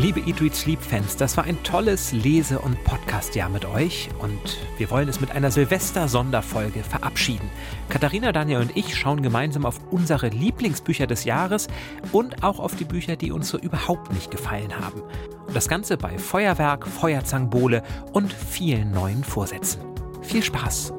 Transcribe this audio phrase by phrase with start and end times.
[0.00, 4.40] Liebe Eat, Read, Sleep Fans, das war ein tolles Lese- und Podcast-Jahr mit euch und
[4.78, 7.50] wir wollen es mit einer Silvester-Sonderfolge verabschieden.
[7.90, 11.68] Katharina, Daniel und ich schauen gemeinsam auf unsere Lieblingsbücher des Jahres
[12.12, 15.02] und auch auf die Bücher, die uns so überhaupt nicht gefallen haben.
[15.46, 17.82] Und das Ganze bei Feuerwerk, Feuerzangenbowle
[18.14, 19.82] und vielen neuen Vorsätzen.
[20.22, 20.94] Viel Spaß!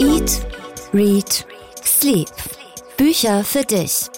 [0.00, 0.46] Eat,
[0.92, 1.46] Read,
[1.84, 2.28] Sleep.
[2.96, 4.08] Bücher für dich.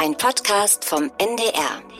[0.00, 1.91] Ein Podcast vom NDR.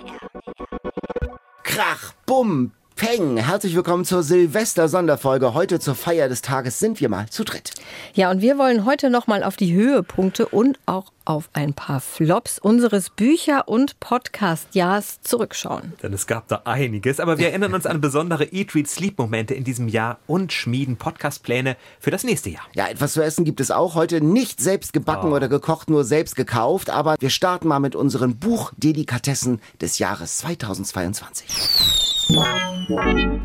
[1.65, 3.37] Krach, Bumm, Peng.
[3.37, 5.55] Herzlich willkommen zur Silvester-Sonderfolge.
[5.55, 7.73] Heute zur Feier des Tages sind wir mal zu dritt.
[8.15, 12.59] Ja, und wir wollen heute nochmal auf die Höhepunkte und auch auf ein paar Flops
[12.59, 15.93] unseres Bücher- und Podcast-Jahrs zurückschauen.
[16.03, 19.65] Denn es gab da einiges, aber wir erinnern uns an besondere Eat, Read, Sleep-Momente in
[19.65, 22.65] diesem Jahr und schmieden Podcast-Pläne für das nächste Jahr.
[22.75, 24.21] Ja, etwas zu essen gibt es auch heute.
[24.21, 25.37] Nicht selbst gebacken Oh.
[25.37, 26.91] oder gekocht, nur selbst gekauft.
[26.91, 31.47] Aber wir starten mal mit unseren Buchdelikatessen des Jahres 2022.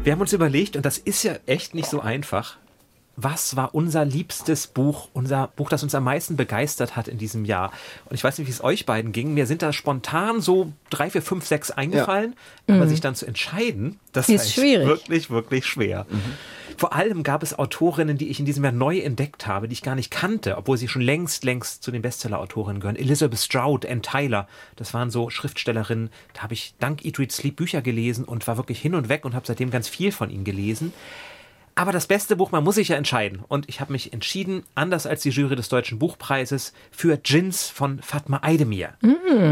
[0.04, 2.58] Wir haben uns überlegt, und das ist ja echt nicht so einfach,
[3.20, 7.46] was war unser liebstes Buch, unser Buch, das uns am meisten begeistert hat in diesem
[7.46, 7.72] Jahr?
[8.06, 9.34] Und ich weiß nicht, wie es euch beiden ging.
[9.34, 12.36] Mir sind da spontan so drei, vier, fünf, sechs eingefallen.
[12.68, 14.86] Aber sich dann zu entscheiden, das Ist schwierig.
[14.86, 16.06] wirklich, wirklich schwer.
[16.78, 19.82] Vor allem gab es Autorinnen, die ich in diesem Jahr neu entdeckt habe, die ich
[19.82, 22.98] gar nicht kannte, obwohl sie schon längst, längst zu den Bestseller-Autorinnen gehören.
[22.98, 26.12] Elizabeth Stroud, Ann Tyler, das waren so Schriftstellerinnen.
[26.34, 29.26] Da habe ich dank Eat, Read, Sleep Bücher gelesen und war wirklich hin und weg
[29.26, 30.94] und habe seitdem ganz viel von ihnen gelesen.
[31.78, 33.44] Aber das beste Buch, man muss sich ja entscheiden.
[33.48, 38.02] Und ich habe mich entschieden, anders als die Jury des Deutschen Buchpreises, für Gins von
[38.02, 38.94] Fatma Aydemir.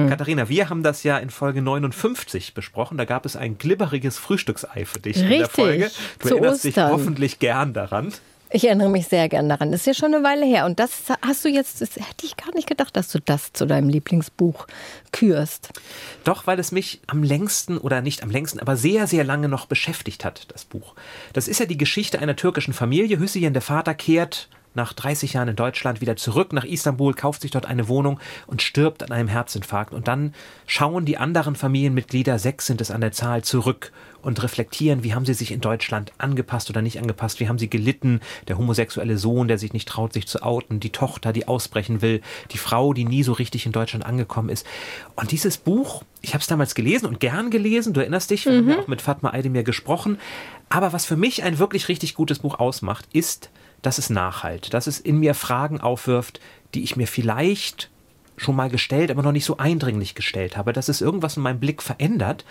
[0.10, 2.98] Katharina, wir haben das ja in Folge 59 besprochen.
[2.98, 5.92] Da gab es ein glibberiges Frühstücksei für dich in der Richtig, Folge.
[6.20, 6.92] Du erinnerst dich Ostern.
[6.92, 8.12] hoffentlich gern daran.
[8.52, 9.72] Ich erinnere mich sehr gern daran.
[9.72, 10.66] Das ist ja schon eine Weile her.
[10.66, 13.66] Und das hast du jetzt, das hätte ich gar nicht gedacht, dass du das zu
[13.66, 14.68] deinem Lieblingsbuch
[15.12, 15.70] kürst.
[16.24, 19.66] Doch, weil es mich am längsten oder nicht am längsten, aber sehr, sehr lange noch
[19.66, 20.94] beschäftigt hat, das Buch.
[21.34, 23.20] Das ist ja die Geschichte einer türkischen Familie.
[23.20, 27.52] Hüseyin, der Vater, kehrt nach 30 Jahren in Deutschland wieder zurück nach Istanbul, kauft sich
[27.52, 29.94] dort eine Wohnung und stirbt an einem Herzinfarkt.
[29.94, 30.34] Und dann
[30.68, 33.92] schauen die anderen Familienmitglieder, sechs sind es an der Zahl, zurück
[34.26, 37.70] und reflektieren, wie haben sie sich in Deutschland angepasst oder nicht angepasst, wie haben sie
[37.70, 42.02] gelitten, der homosexuelle Sohn, der sich nicht traut, sich zu outen, die Tochter, die ausbrechen
[42.02, 42.22] will,
[42.52, 44.66] die Frau, die nie so richtig in Deutschland angekommen ist.
[45.16, 48.58] Und dieses Buch, ich habe es damals gelesen und gern gelesen, du erinnerst dich, wir
[48.58, 50.18] haben ja auch mit Fatma Aydemir gesprochen,
[50.70, 53.52] aber was für mich ein wirklich richtig gutes Buch ausmacht, ist,
[53.84, 56.40] dass es nachhalt, dass es in mir Fragen aufwirft,
[56.74, 57.92] die ich mir vielleicht
[58.38, 61.60] schon mal gestellt, aber noch nicht so eindringlich gestellt habe, dass es irgendwas in meinem
[61.60, 62.44] Blick verändert.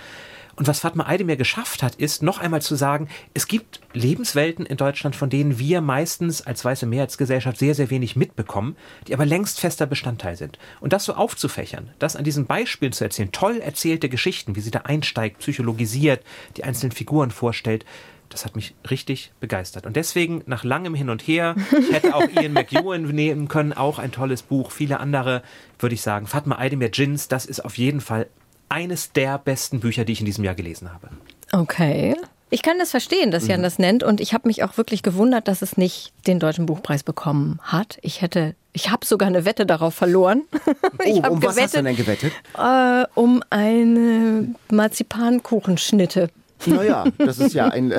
[0.57, 4.77] Und was Fatma Aydemir geschafft hat, ist noch einmal zu sagen, es gibt Lebenswelten in
[4.77, 8.77] Deutschland, von denen wir meistens als weiße Mehrheitsgesellschaft sehr, sehr wenig mitbekommen,
[9.09, 10.59] die aber längst fester Bestandteil sind.
[10.81, 14.71] Und das so aufzufächern, das an diesen Beispielen zu erzählen, toll erzählte Geschichten, wie sie
[14.71, 16.23] da einsteigt, psychologisiert,
[16.57, 17.85] die einzelnen Figuren vorstellt,
[18.31, 19.87] das hat mich richtig begeistert.
[19.87, 23.99] Und deswegen, nach langem Hin und Her, ich hätte auch Ian McEwan nehmen können, auch
[23.99, 24.73] ein tolles Buch.
[24.73, 25.43] Viele andere,
[25.79, 26.27] würde ich sagen.
[26.27, 28.27] Fatma Aydemir Jins, das ist auf jeden Fall
[28.75, 31.09] eines der besten Bücher, die ich in diesem Jahr gelesen habe.
[31.53, 32.15] Okay.
[32.51, 34.03] Ich kann das verstehen, dass Jan das nennt.
[34.05, 37.99] Und ich habe mich auch wirklich gewundert, dass es nicht den Deutschen Buchpreis bekommen hat.
[38.03, 40.43] Ich hätte, ich habe sogar eine Wette darauf verloren.
[41.05, 42.33] ich Oh, habe um was hast du denn gewettet?
[42.57, 46.29] äh, um eine Marzipankuchenschnitte.
[46.67, 47.91] Naja, das ist ja ein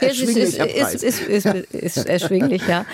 [0.00, 0.94] erschwinglicher Preis.
[1.02, 2.86] ist, ist, ist, ist erschwinglich, ja.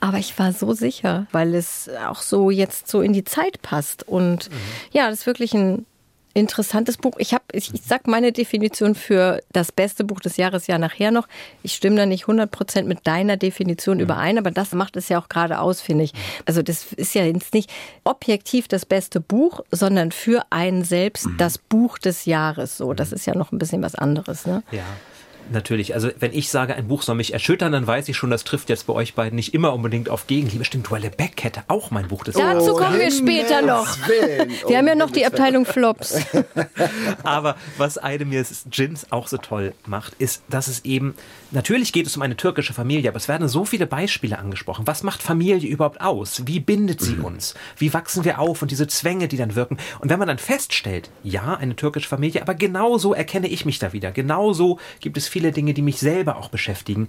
[0.00, 4.06] Aber ich war so sicher, weil es auch so jetzt so in die Zeit passt.
[4.06, 4.50] Und
[4.92, 5.86] ja, das ist wirklich ein
[6.36, 7.14] interessantes Buch.
[7.18, 11.10] Ich habe, ich, ich sag meine Definition für das beste Buch des Jahres ja nachher
[11.10, 11.26] noch.
[11.62, 15.18] Ich stimme da nicht 100 Prozent mit deiner Definition überein, aber das macht es ja
[15.18, 16.12] auch gerade aus, finde ich.
[16.44, 17.72] Also das ist ja jetzt nicht
[18.04, 22.76] objektiv das beste Buch, sondern für einen selbst das Buch des Jahres.
[22.76, 24.62] So, das ist ja noch ein bisschen was anderes, ne?
[24.70, 24.84] Ja.
[25.52, 28.44] Natürlich, also wenn ich sage, ein Buch soll mich erschüttern, dann weiß ich schon, das
[28.44, 30.64] trifft jetzt bei euch beiden nicht immer unbedingt auf Gegenliebe.
[30.64, 33.86] Stimmt, Duelle Beck hätte auch mein Buch des Dazu Oh, kommen wir später noch.
[34.08, 35.24] Wir Oh, haben ja noch die.
[35.26, 36.20] Abteilung Flops.
[37.22, 41.14] Aber was Aydemirs Gins auch so toll macht, ist, dass es eben,
[41.50, 44.86] natürlich geht es um eine türkische Familie, aber es werden so viele Beispiele angesprochen.
[44.86, 46.42] Was macht Familie überhaupt aus?
[46.46, 47.54] Wie bindet sie uns?
[47.76, 48.62] Wie wachsen wir auf?
[48.62, 49.78] Und diese Zwänge, die dann wirken.
[50.00, 53.92] Und wenn man dann feststellt, ja, eine türkische Familie, aber genauso erkenne ich mich da
[53.92, 54.12] wieder.
[54.12, 57.08] Genauso gibt es viele Dinge, die mich selber auch beschäftigen.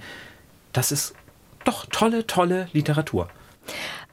[0.74, 1.14] Das ist
[1.64, 3.30] doch tolle, tolle Literatur.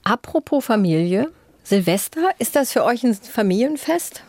[0.02, 1.30] Apropos Familie,
[1.62, 4.22] Silvester, ist das für euch ein Familienfest?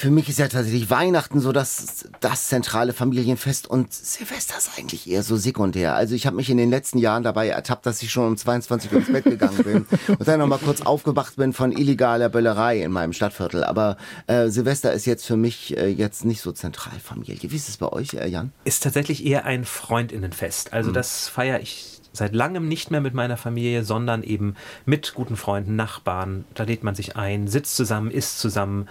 [0.00, 5.06] Für mich ist ja tatsächlich Weihnachten so das, das zentrale Familienfest und Silvester ist eigentlich
[5.10, 5.94] eher so sekundär.
[5.94, 8.90] Also ich habe mich in den letzten Jahren dabei ertappt, dass ich schon um 22
[8.92, 9.86] Uhr ins Bett gegangen bin
[10.18, 13.62] und dann nochmal kurz aufgewacht bin von illegaler Böllerei in meinem Stadtviertel.
[13.62, 17.50] Aber äh, Silvester ist jetzt für mich äh, jetzt nicht so zentral Familie.
[17.52, 18.54] Wie ist es bei euch, äh, Jan?
[18.64, 20.72] Ist tatsächlich eher ein Freundinnenfest.
[20.72, 24.54] Also das feiere ich seit langem nicht mehr mit meiner Familie, sondern eben
[24.86, 26.46] mit guten Freunden, Nachbarn.
[26.54, 28.88] Da lädt man sich ein, sitzt zusammen, isst zusammen.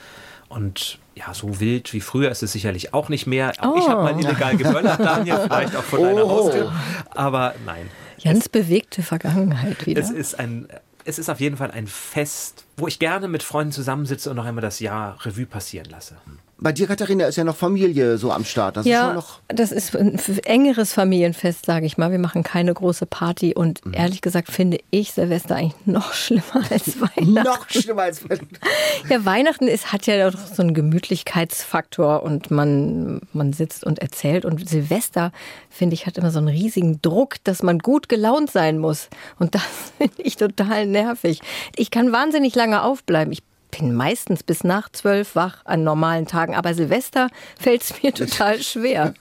[0.50, 3.54] Und ja, so wild wie früher ist es sicherlich auch nicht mehr.
[3.60, 6.74] Auch ich habe mal illegal geböllert, Daniel, vielleicht auch vor deiner Haustür.
[7.12, 7.90] Aber nein.
[8.24, 10.02] Ganz bewegte Vergangenheit wieder.
[10.02, 10.68] Es ist ein,
[11.06, 14.46] es ist auf jeden Fall ein Fest, wo ich gerne mit Freunden zusammensitze und noch
[14.46, 16.16] einmal das Jahr Revue passieren lasse.
[16.62, 18.76] Bei dir, Katharina, ist ja noch Familie so am Start.
[18.78, 22.12] Das ist ja, schon noch das ist ein engeres Familienfest, sage ich mal.
[22.12, 23.94] Wir machen keine große Party und Mhm.
[23.94, 27.34] ehrlich gesagt finde ich Silvester eigentlich noch schlimmer als Weihnachten.
[27.34, 28.22] noch schlimmer als
[29.10, 34.46] Ja, Weihnachten ist, hat ja doch so einen Gemütlichkeitsfaktor und man, man sitzt und erzählt.
[34.46, 35.32] Und Silvester,
[35.70, 39.10] finde ich, hat immer so einen riesigen Druck, dass man gut gelaunt sein muss.
[39.40, 39.64] Und das
[39.98, 41.42] finde ich total nervig.
[41.76, 43.32] Ich kann wahnsinnig lange aufbleiben.
[43.32, 47.30] Ich bin meistens bis nach zwölf wach an normalen Tagen, aber Silvester
[47.60, 49.14] fällt es mir total schwer.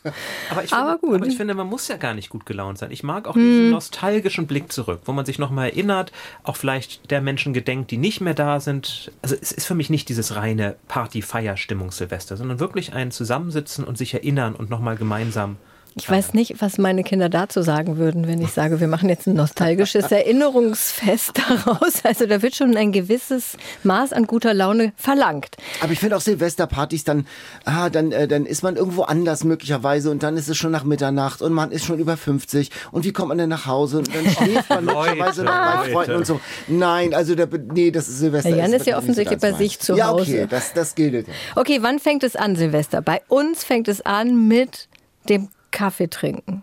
[0.51, 1.15] Aber ich, Aber finde, gut.
[1.17, 2.91] aber ich finde, man muss ja gar nicht gut gelaunt sein.
[2.91, 6.13] Ich mag auch diesen nostalgischen Blick zurück, wo man sich nochmal erinnert,
[6.45, 9.13] auch vielleicht der Menschen gedenkt, die nicht mehr da sind.
[9.23, 13.99] Also es ist für mich nicht dieses reine Party-Feier-Stimmung Silvester, sondern wirklich ein Zusammensitzen und
[13.99, 15.57] sich erinnern und nochmal gemeinsam.
[15.99, 19.27] Ich weiß nicht, was meine Kinder dazu sagen würden, wenn ich sage, wir machen jetzt
[19.27, 22.05] ein nostalgisches Erinnerungsfest daraus.
[22.05, 25.57] Also da wird schon ein gewisses Maß an guter Laune verlangt.
[25.81, 27.27] Aber ich finde auch Silvesterpartys, dann,
[27.65, 30.85] ah, dann, äh, dann ist man irgendwo anders möglicherweise und dann ist es schon nach
[30.85, 34.15] Mitternacht und man ist schon über 50 und wie kommt man denn nach Hause und
[34.15, 35.91] dann schläft man möglicherweise noch bei.
[35.93, 36.41] Freunden und so.
[36.69, 38.51] Nein, also der, nee, das ist Silvester.
[38.51, 40.23] Der Jan ist ja offensichtlich bei sich zu Ja, Hause.
[40.23, 41.27] okay, das, das gilt.
[41.27, 41.35] ja.
[41.57, 43.03] Okay, wann fängt es an, Silvester?
[43.03, 44.89] Bei uns fängt es an mit
[45.29, 46.63] dem Kaffee trinken.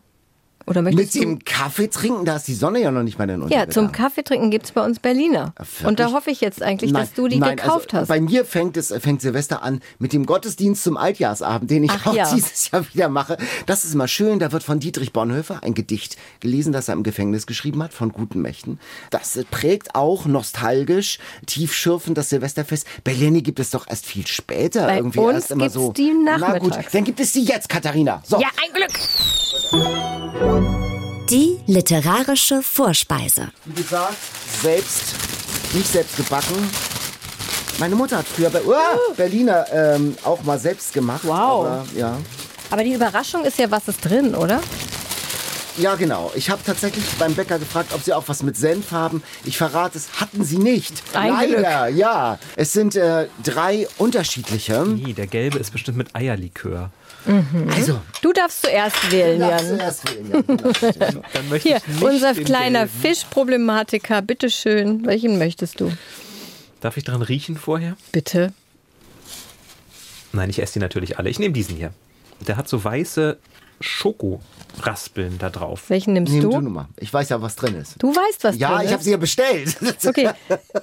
[0.67, 1.19] Oder Mit möchtest du?
[1.21, 4.23] dem Kaffee trinken, da ist die Sonne ja noch nicht mal in Ja, zum Kaffee
[4.23, 5.53] trinken gibt's bei uns Berliner.
[5.57, 5.85] wirklich?
[5.85, 8.07] Und da hoffe ich jetzt eigentlich, dass du die nein, gekauft also hast.
[8.07, 12.07] Bei mir fängt es fängt Silvester an mit dem Gottesdienst zum Altjahrsabend, den ich Ach
[12.07, 12.33] auch ja.
[12.33, 13.37] dieses Jahr wieder mache.
[13.67, 14.39] Das ist immer schön.
[14.39, 18.11] Da wird von Dietrich Bonhoeffer ein Gedicht gelesen, das er im Gefängnis geschrieben hat, von
[18.11, 18.79] guten Mächten.
[19.11, 22.87] Das prägt auch nostalgisch, tiefschürfend das Silvesterfest.
[23.03, 25.91] Berlini gibt es doch erst viel später Bei irgendwie uns erst immer so.
[25.93, 26.91] die Na gut, nachmittags.
[26.91, 28.23] dann gibt es die jetzt, Katharina.
[28.25, 28.39] So.
[28.41, 28.91] ja, ein Glück!
[31.29, 33.49] Die literarische Vorspeise.
[33.65, 34.15] Wie gesagt,
[34.61, 35.15] selbst,
[35.73, 36.55] nicht selbst gebacken.
[37.79, 41.21] Meine Mutter hat früher bei oh, Berliner ähm, auch mal selbst gemacht.
[41.23, 41.33] Wow.
[41.33, 42.17] Aber, ja.
[42.69, 44.61] Aber die Überraschung ist ja, was ist drin, oder?
[45.77, 46.31] ja, genau.
[46.35, 49.23] Ich habe tatsächlich beim Bäcker gefragt, ob sie auch was mit Senf haben.
[49.43, 51.03] Ich verrate es, hatten sie nicht.
[51.13, 52.39] Ein Leider, ja.
[52.55, 54.85] Es sind äh, drei unterschiedliche.
[54.85, 56.91] Nee, der gelbe ist bestimmt mit Eierlikör.
[57.75, 59.59] Also, Du darfst zuerst wählen, Jan.
[59.59, 60.71] zuerst wählen, ja, genau.
[61.33, 62.87] Dann möchte Hier, ich nicht unser kleiner.
[62.87, 65.05] Fischproblematiker, bitteschön.
[65.05, 65.91] Welchen möchtest du?
[66.81, 67.95] Darf ich dran riechen vorher?
[68.11, 68.53] Bitte.
[70.33, 71.29] Nein, ich esse die natürlich alle.
[71.29, 71.93] Ich nehme diesen hier.
[72.45, 73.37] Der hat so weiße
[73.85, 75.83] Schokoraspeln da drauf.
[75.89, 76.49] Welchen nimmst Nimm du?
[76.51, 76.89] du Nummer.
[76.97, 77.95] Ich weiß ja, was drin ist.
[77.99, 78.91] Du weißt, was Ja, drin ich ist.
[78.93, 79.75] habe sie ja bestellt.
[80.07, 80.29] Okay,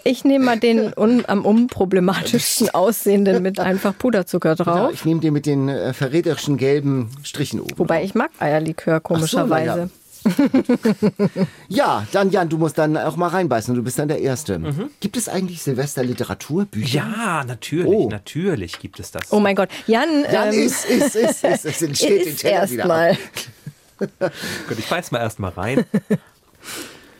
[0.05, 4.91] ich nehme mal den un am unproblematischsten aussehenden mit einfach Puderzucker Ja, drauf.
[4.93, 7.79] ich nehme den mit den äh, verräterischen gelben Strichen oben.
[7.79, 9.91] Wobei ich mag Eierlikör komischerweise.
[11.69, 13.75] Ja, dann Jan, du musst dann auch mal reinbeißen.
[13.75, 14.61] Du bist dann der Erste.
[15.01, 16.87] Gibt es eigentlich Silvester-Literaturbücher?
[16.95, 18.09] Ja, natürlich, Oh.
[18.09, 19.33] natürlich gibt es das.
[19.33, 19.69] Oh mein Gott.
[19.87, 23.19] Jan, Jan, ähm, ist, ist, ist, ist, ist, ist steht den ist Teller wieder erstmal.
[24.69, 25.85] Gut, ich beiß mal erstmal rein.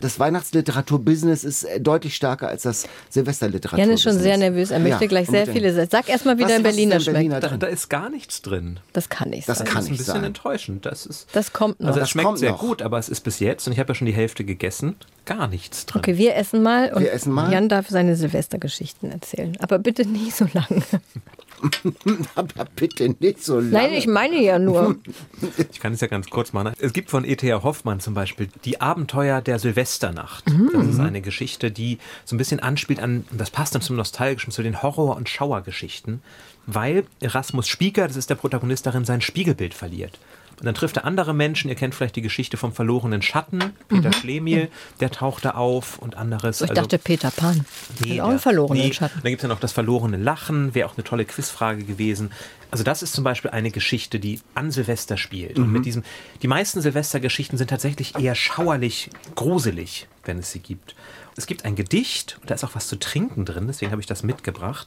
[0.03, 3.89] Das Weihnachtsliteraturbusiness ist äh, deutlich stärker als das Silvesterliteraturbusiness.
[3.89, 4.71] Jan ist schon sehr nervös.
[4.71, 5.91] Er möchte Ja, gleich sehr viele Sätze.
[5.93, 7.15] Sag erstmal, wie Was- dein was Berliner schmeckt.
[7.15, 8.81] Berliner Da, da ist gar nichts drin.
[8.93, 9.67] Das kann nicht Das sein.
[9.67, 10.25] kann Das ist ein bisschen sein.
[10.25, 10.85] enttäuschend.
[10.87, 11.89] Das, ist, Das kommt noch.
[11.89, 12.61] also Das es schmeckt sehr noch.
[12.61, 15.47] gut, aber es ist bis jetzt, und ich habe ja schon die Hälfte gegessen, gar
[15.49, 16.01] nichts drin.
[16.01, 17.53] Okay, wir essen mal und Wir essen mal.
[17.53, 19.57] Jan darf seine Silvestergeschichten erzählen.
[19.61, 20.83] Aber bitte nicht so lange.
[22.35, 23.71] Aber bitte nicht so lange.
[23.71, 24.97] Nein, ich meine ja nur.
[25.73, 26.73] Ich kann es ja ganz kurz machen.
[26.79, 27.63] Es gibt von E.T.A.
[27.63, 30.45] Hoffmann zum Beispiel die Abenteuer der Silvesternacht.
[30.73, 34.53] Das ist eine Geschichte, die so ein bisschen anspielt an, das passt dann zum Nostalgischen,
[34.53, 36.23] zu den Horror- und Schauergeschichten,
[36.67, 40.19] weil Erasmus Spieker, das ist der Protagonist darin, sein Spiegelbild verliert.
[40.63, 44.13] Und dann trifft er andere Menschen, ihr kennt vielleicht die Geschichte vom verlorenen Schatten, Peter
[44.13, 44.69] Schlemiel,
[45.01, 46.59] der taucht da auf und anderes.
[46.59, 47.65] So, ich Also- dachte Peter Pan.
[48.05, 48.93] Nee, auch einen verlorenen nee.
[48.93, 49.19] Schatten.
[49.25, 52.31] Dann gibt es ja noch das verlorene Lachen, wäre auch eine tolle Quizfrage gewesen.
[52.71, 55.59] Also das ist zum Beispiel eine Geschichte, die an Silvester spielt.
[55.59, 55.73] Und Mhm.
[55.73, 56.05] mit diesem,
[56.43, 60.95] die meisten Silvestergeschichten sind tatsächlich eher schauerlich, gruselig, wenn es sie gibt.
[61.37, 64.07] Es gibt ein Gedicht, und da ist auch was zu trinken drin, deswegen habe ich
[64.07, 64.87] das mitgebracht.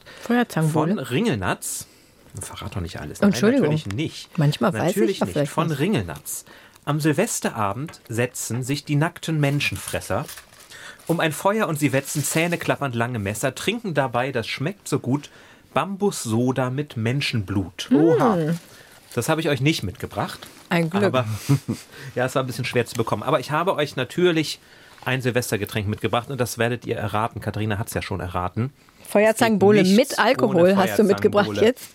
[0.72, 1.86] Von Ringelnatz.
[2.42, 3.20] Verrat doch nicht alles.
[3.20, 3.68] Entschuldigung.
[3.68, 4.38] Nein, natürlich nicht.
[4.38, 5.50] Manchmal weiß ich natürlich nicht.
[5.50, 5.70] Von.
[5.70, 6.44] Ringelnatz.
[6.84, 10.24] Am Silvesterabend setzen sich die nackten Menschenfresser
[11.06, 15.30] um ein Feuer und sie wetzen zähneklappernd lange Messer, trinken dabei, das schmeckt so gut,
[15.72, 17.90] Bambussoda mit Menschenblut.
[17.92, 18.54] Oha.
[19.14, 20.46] Das habe ich euch nicht mitgebracht.
[20.68, 21.04] Ein Glück.
[21.04, 21.26] Aber
[22.14, 23.22] ja, es war ein bisschen schwer zu bekommen.
[23.22, 24.58] Aber ich habe euch natürlich
[25.04, 27.40] ein Silvestergetränk mitgebracht und das werdet ihr erraten.
[27.40, 28.72] Katharina hat es ja schon erraten.
[29.08, 31.90] Feuerzangenbowle mit Alkohol hast du mitgebracht jetzt.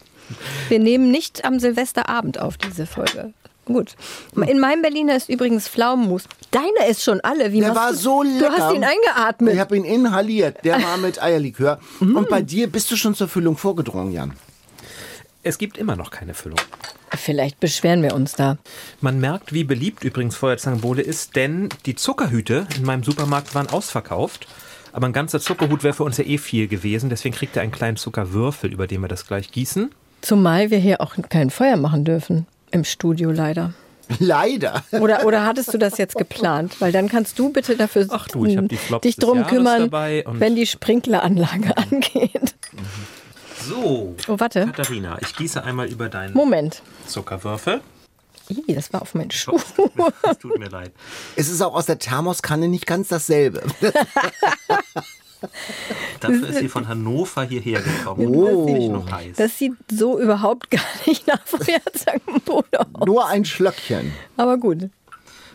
[0.69, 3.33] Wir nehmen nicht am Silvesterabend auf diese Folge.
[3.65, 3.95] Gut.
[4.35, 6.23] In meinem Berliner ist übrigens Pflaumenmus.
[6.49, 7.51] Deiner ist schon alle.
[7.53, 7.97] Wie Der war du?
[7.97, 8.49] so lecker.
[8.49, 9.53] Du hast ihn eingeatmet.
[9.53, 10.57] Ich habe ihn inhaliert.
[10.63, 11.79] Der war mit Eierlikör.
[11.99, 14.33] Und bei dir bist du schon zur Füllung vorgedrungen, Jan.
[15.43, 16.59] Es gibt immer noch keine Füllung.
[17.15, 18.57] Vielleicht beschweren wir uns da.
[18.99, 24.47] Man merkt, wie beliebt übrigens Feuerzangenbowle ist, denn die Zuckerhüte in meinem Supermarkt waren ausverkauft.
[24.93, 27.09] Aber ein ganzer Zuckerhut wäre für uns ja eh viel gewesen.
[27.09, 29.91] Deswegen kriegt er einen kleinen Zuckerwürfel, über den wir das gleich gießen.
[30.21, 32.45] Zumal wir hier auch kein Feuer machen dürfen.
[32.71, 33.73] Im Studio leider.
[34.19, 34.83] Leider.
[34.91, 36.79] Oder, oder hattest du das jetzt geplant?
[36.79, 40.25] Weil dann kannst du bitte dafür Ach du, ich die Flops dich drum kümmern, dabei
[40.25, 42.55] und- wenn die Sprinkleranlage angeht.
[43.67, 44.15] So.
[44.27, 44.65] Oh, warte.
[44.65, 46.81] Katharina, ich gieße einmal über deinen Moment.
[47.07, 47.81] Zuckerwürfel.
[48.49, 49.57] Ih, das war auf meinen Schuh.
[50.29, 50.91] Es tut mir leid.
[51.37, 53.61] Es ist auch aus der Thermoskanne nicht ganz dasselbe.
[56.19, 58.27] Dafür ist sie von Hannover hierher gekommen.
[58.27, 58.65] Oh.
[58.65, 59.37] Nämlich noch heiß.
[59.37, 63.05] Das sieht so überhaupt gar nicht nach Feuerzangenbowle aus.
[63.05, 64.13] Nur ein Schlöckchen.
[64.37, 64.89] Aber gut.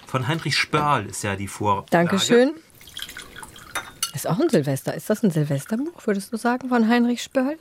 [0.07, 1.87] Von Heinrich Spörl ist ja die Vorlage.
[1.90, 2.52] Dankeschön.
[4.14, 4.95] Ist auch ein Silvester.
[4.95, 7.59] Ist das ein Silvesterbuch, würdest du sagen, von Heinrich Spörl?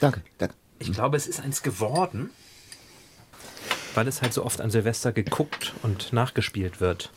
[0.00, 0.54] Danke, danke.
[0.78, 2.30] Ich glaube, es ist eins geworden,
[3.94, 7.10] weil es halt so oft an Silvester geguckt und nachgespielt wird.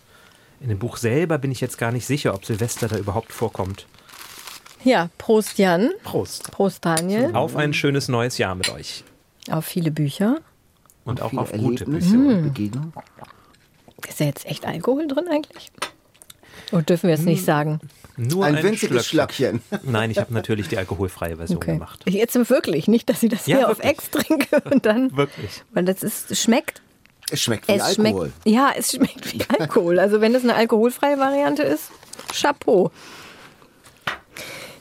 [0.61, 3.85] In dem Buch selber bin ich jetzt gar nicht sicher, ob Silvester da überhaupt vorkommt.
[4.83, 5.91] Ja, Prost Jan.
[6.03, 6.51] Prost.
[6.51, 7.31] Prost Daniel.
[7.33, 9.03] Auf ein schönes neues Jahr mit euch.
[9.49, 10.37] Auf viele Bücher.
[11.05, 12.13] Und auch Viele auf gute Bücher.
[12.13, 12.93] und Begegnungen.
[14.07, 15.71] Ist da jetzt echt Alkohol drin eigentlich?
[16.71, 17.79] Oder dürfen wir es nicht sagen?
[18.17, 19.61] Nur Ein winziges Schlöckchen.
[19.83, 21.73] Nein, ich habe natürlich die alkoholfreie Version Okay.
[21.73, 22.01] gemacht.
[22.07, 23.91] Jetzt wirklich nicht, dass ich das Ja, hier auf wirklich.
[23.91, 25.15] Ex trinke und dann.
[25.15, 25.63] Wirklich.
[25.71, 26.81] Weil das ist, schmeckt.
[27.31, 28.31] Es schmeckt wie Es Alkohol.
[28.31, 28.31] schmeckt.
[28.45, 29.99] Ja, es schmeckt wie Alkohol.
[29.99, 31.89] Also wenn es eine alkoholfreie Variante ist,
[32.33, 32.91] Chapeau.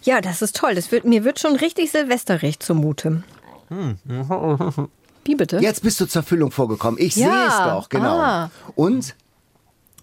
[0.03, 0.75] Ja, das ist toll.
[0.75, 3.23] Das wird, mir wird schon richtig silvesterrecht zumute.
[5.25, 5.59] Wie bitte?
[5.59, 6.99] Jetzt bist du zur Füllung vorgekommen.
[7.01, 7.27] Ich Ja.
[7.29, 8.19] sehe es doch, genau.
[8.19, 8.51] Ah.
[8.75, 9.15] Und?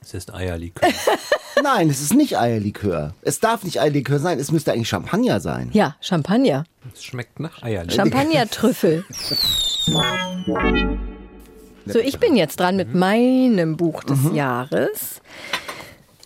[0.01, 0.87] Es ist Eierlikör.
[1.63, 3.13] Nein, es ist nicht Eierlikör.
[3.23, 5.69] Es darf nicht Eierlikör sein, es müsste eigentlich Champagner sein.
[5.73, 6.63] Ja, Champagner.
[6.93, 7.95] Es schmeckt nach Eierlikör.
[8.05, 9.03] Champagner-Trüffel.
[11.85, 15.21] So, ich bin jetzt dran mit meinem Buch des Jahres.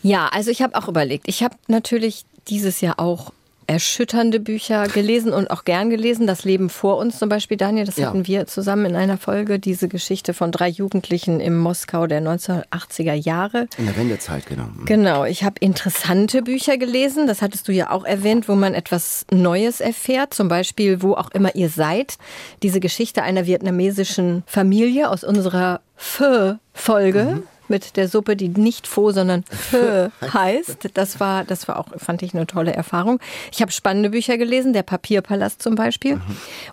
[0.03, 1.27] Ja, also ich habe auch überlegt.
[1.27, 3.31] Ich habe natürlich dieses Jahr auch
[3.71, 6.27] erschütternde Bücher gelesen und auch gern gelesen.
[6.27, 8.07] Das Leben vor uns zum Beispiel, Daniel, das Ja.
[8.07, 13.13] hatten wir zusammen in einer Folge, diese Geschichte von drei Jugendlichen im Moskau der 1980er
[13.13, 13.67] Jahre.
[13.77, 14.65] In der Wendezeit, genau.
[14.85, 19.25] Genau, ich habe interessante Bücher gelesen, das hattest du ja auch erwähnt, wo man etwas
[19.31, 22.17] Neues erfährt, zum Beispiel wo auch immer ihr seid.
[22.63, 27.43] Diese Geschichte einer vietnamesischen Familie aus unserer Pho-Folge.
[27.71, 30.89] Mit der Suppe, die nicht Pho, sondern Pho heißt.
[30.93, 33.19] Das war, das war auch, fand ich eine tolle Erfahrung.
[33.51, 36.21] Ich habe spannende Bücher gelesen, der Papierpalast zum Beispiel.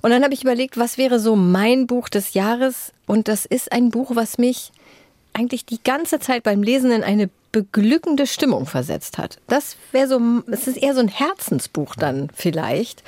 [0.02, 2.92] Und dann habe ich überlegt, was wäre so mein Buch des Jahres?
[3.06, 4.72] Und das ist ein Buch, was mich
[5.32, 9.38] eigentlich die ganze Zeit beim Lesen in eine beglückende Stimmung versetzt hat.
[9.46, 13.02] Das wäre so, es ist eher so ein Herzensbuch dann vielleicht.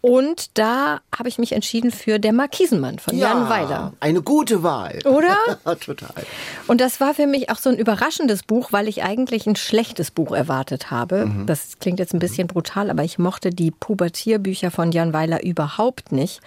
[0.00, 3.92] Und da habe ich mich entschieden für Der Markisenmann von Jan Weiler.
[4.00, 4.98] eine gute Wahl.
[5.04, 5.36] Oder?
[5.80, 6.24] Total.
[6.66, 10.10] Und das war für mich auch so ein überraschendes Buch, weil ich eigentlich ein schlechtes
[10.10, 11.30] Buch erwartet habe.
[11.46, 16.12] Das klingt jetzt ein bisschen brutal, aber ich mochte die Pubertierbücher von Jan Weiler überhaupt
[16.12, 16.40] nicht.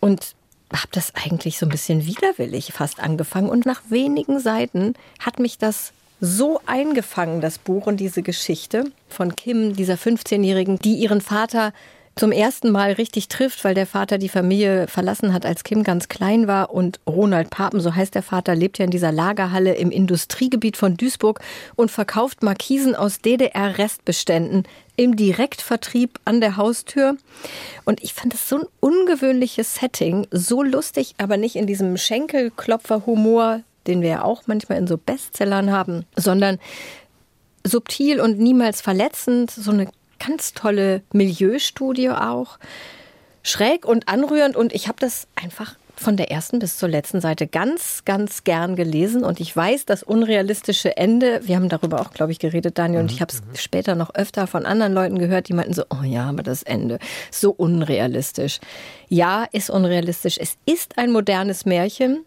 [0.00, 0.34] Und
[0.72, 3.48] habe das eigentlich so ein bisschen widerwillig fast angefangen.
[3.48, 9.34] Und nach wenigen Seiten hat mich das so eingefangen, das Buch und diese Geschichte von
[9.34, 11.72] Kim, dieser 15-Jährigen, die ihren Vater
[12.20, 16.08] zum ersten Mal richtig trifft, weil der Vater die Familie verlassen hat, als Kim ganz
[16.08, 16.70] klein war.
[16.70, 20.98] Und Ronald Papen, so heißt der Vater, lebt ja in dieser Lagerhalle im Industriegebiet von
[20.98, 21.40] Duisburg
[21.76, 24.64] und verkauft Markisen aus DDR-Restbeständen
[24.96, 27.16] im Direktvertrieb an der Haustür.
[27.86, 33.62] Und ich fand das so ein ungewöhnliches Setting, so lustig, aber nicht in diesem Schenkelklopfer-Humor,
[33.86, 36.58] den wir ja auch manchmal in so Bestsellern haben, sondern
[37.64, 39.50] subtil und niemals verletzend.
[39.50, 39.88] So eine
[40.24, 42.58] ganz tolle Milieustudie auch.
[43.42, 47.46] Schräg und anrührend und ich habe das einfach von der ersten bis zur letzten Seite
[47.46, 52.32] ganz, ganz gern gelesen und ich weiß, das unrealistische Ende, wir haben darüber auch, glaube
[52.32, 55.52] ich, geredet, Daniel, und ich habe es später noch öfter von anderen Leuten gehört, die
[55.52, 56.98] meinten so, oh ja, aber das Ende,
[57.30, 58.60] so unrealistisch.
[59.08, 60.38] Ja, ist unrealistisch.
[60.38, 62.24] Es ist ein modernes Märchen.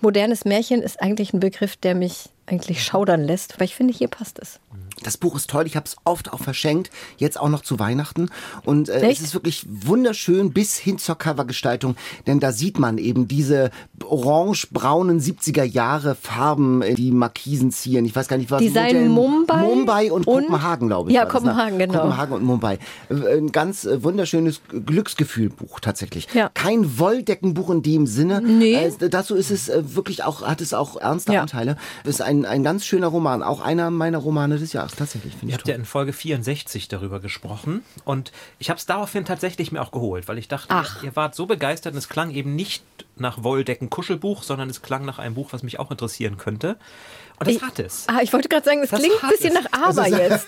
[0.00, 4.08] Modernes Märchen ist eigentlich ein Begriff, der mich eigentlich schaudern lässt, weil ich finde, hier
[4.08, 4.60] passt es.
[5.02, 8.28] Das Buch ist toll, ich habe es oft auch verschenkt, jetzt auch noch zu Weihnachten.
[8.64, 13.28] Und äh, es ist wirklich wunderschön bis hin zur Covergestaltung, denn da sieht man eben
[13.28, 13.70] diese
[14.04, 18.04] orange-braunen 70er Jahre Farben, äh, die Markisen ziehen.
[18.04, 21.16] Ich weiß gar nicht, was Die seien Mumbai, Mumbai und, und Kopenhagen, glaube ich.
[21.16, 21.50] Ja, war das, ne?
[21.50, 21.94] Kopenhagen, genau.
[22.00, 22.78] Kopenhagen und Mumbai.
[23.08, 26.28] Ein ganz äh, wunderschönes Glücksgefühlbuch tatsächlich.
[26.34, 26.50] Ja.
[26.54, 28.40] Kein Wolldeckenbuch in dem Sinne.
[28.40, 28.74] Nee.
[28.74, 31.42] Äh, dazu ist es äh, wirklich auch, hat es auch ernste Ja.
[31.42, 31.76] Anteile.
[32.04, 35.34] Es ist ein, ein ganz schöner Roman, auch einer meiner Romane des Jahres, tatsächlich.
[35.34, 39.24] Finde Ihr ich habt ja in Folge 64 darüber gesprochen und ich habe es daraufhin
[39.24, 41.02] tatsächlich mir auch geholt, weil ich dachte, Ach.
[41.02, 42.82] ihr wart so begeistert und es klang eben nicht
[43.20, 46.76] nach Wolldecken-Kuschelbuch, sondern es klang nach einem Buch, was mich auch interessieren könnte.
[47.38, 48.04] Und das Ich- hat es.
[48.06, 49.64] Ah, ich wollte gerade sagen, es Das klingt ein bisschen es.
[49.64, 50.46] nach Aber jetzt.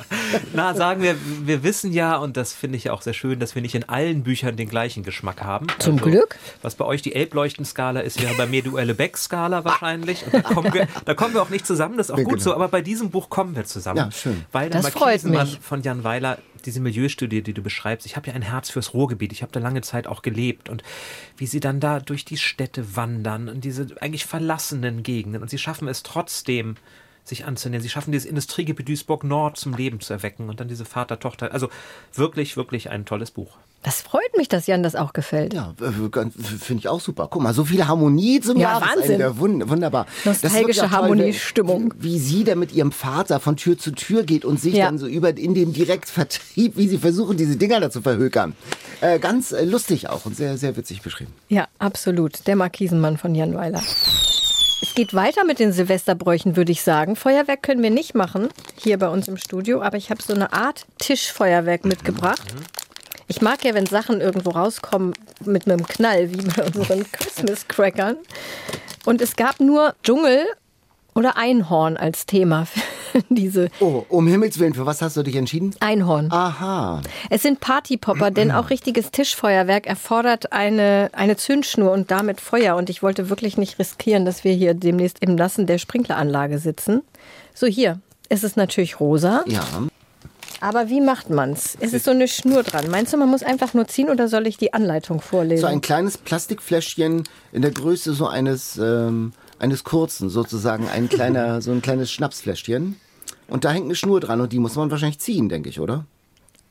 [0.54, 3.54] Na, sagen wir, wir wissen ja, und das finde ich ja auch sehr schön, dass
[3.54, 5.66] wir nicht in allen Büchern den gleichen Geschmack haben.
[5.78, 6.36] Zum Glück.
[6.62, 10.24] Was bei euch die Elbleuchten-Skala ist, wäre bei mir die Uelle-Beck-Skala wahrscheinlich.
[10.26, 12.32] Und da kommen, wir, da kommen wir auch nicht zusammen, das ist auch Ja, gut
[12.34, 12.44] genau.
[12.44, 13.98] so, aber bei diesem Buch kommen wir zusammen.
[13.98, 14.44] Ja, schön.
[14.50, 15.60] Weil der Das mich.
[15.60, 19.32] von Jan Weiler, diese Milieustudie, die du beschreibst, ich habe ja ein Herz fürs Ruhrgebiet,
[19.32, 20.82] ich habe da lange Zeit auch gelebt und
[21.36, 25.58] wie sie dann da durch die Städte wandern und diese eigentlich verlassenen Gegenden und sie
[25.58, 26.76] schaffen es trotzdem,
[27.24, 27.82] sich anzunähern.
[27.82, 31.52] Sie schaffen dieses Industriegebiet Duisburg Nord zum Leben zu erwecken und dann diese Vater-Tochter.
[31.52, 31.68] Also
[32.14, 33.56] wirklich, wirklich ein tolles Buch.
[33.84, 35.54] Das freut mich, dass Jan das auch gefällt.
[35.54, 37.26] Ja, finde ich auch super.
[37.28, 39.38] Guck mal, so viele Harmonie zum Ja, Jahresende.
[39.38, 40.06] Wund wunderbar.
[40.24, 41.92] Das ist Nostalgische Harmoniestimmung.
[41.98, 44.86] Wie, wie sie da mit ihrem Vater von Tür zu Tür geht und sich Ja.
[44.86, 48.54] dann so über in dem Direktvertrieb, wie sie versuchen, diese Dinger da zu verhökern.
[49.00, 51.32] Äh, ganz äh, lustig auch und sehr, sehr witzig beschrieben.
[51.48, 52.46] Ja, absolut.
[52.46, 53.82] Der Markisenmann von Jan Weiler.
[54.82, 57.14] Es geht weiter mit den Silvesterbräuchen, würde ich sagen.
[57.14, 60.52] Feuerwerk können wir nicht machen, hier bei uns im Studio, aber ich habe so eine
[60.52, 62.42] Art Tischfeuerwerk mitgebracht.
[63.28, 68.16] Ich mag ja, wenn Sachen irgendwo rauskommen mit einem Knall, wie bei unseren Christmas-Crackern.
[69.04, 70.46] Und es gab nur Dschungel
[71.14, 72.66] oder Einhorn als Thema
[73.12, 75.74] für diese Oh, um Himmels Willen, für was hast du dich entschieden?
[75.80, 76.30] Einhorn.
[76.30, 77.02] Aha.
[77.30, 82.76] Es sind Partypopper, denn auch richtiges Tischfeuerwerk erfordert eine, eine Zündschnur und damit Feuer.
[82.76, 87.02] Und ich wollte wirklich nicht riskieren, dass wir hier demnächst im Nassen der Sprinkleranlage sitzen.
[87.54, 88.00] So, hier.
[88.28, 89.44] Es ist natürlich rosa.
[89.46, 89.62] Ja.
[90.62, 91.76] Aber wie macht man's?
[91.80, 92.88] Es ist so eine Schnur dran.
[92.88, 95.62] Meinst du, man muss einfach nur ziehen oder soll ich die Anleitung vorlesen?
[95.62, 101.60] So ein kleines Plastikfläschchen in der Größe so eines, ähm, eines kurzen, sozusagen ein kleiner,
[101.62, 103.00] so ein kleines Schnapsfläschchen.
[103.48, 106.04] Und da hängt eine Schnur dran und die muss man wahrscheinlich ziehen, denke ich, oder?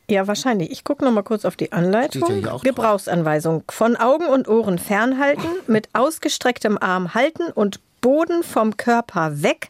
[0.10, 0.72] Ja, wahrscheinlich.
[0.72, 2.26] Ich gucke noch mal kurz auf die Anleitung.
[2.26, 2.64] Steht ja hier auch drauf.
[2.64, 3.64] Gebrauchsanweisung.
[3.70, 9.70] Von Augen und Ohren fernhalten, mit ausgestrecktem Arm halten und Boden vom Körper weg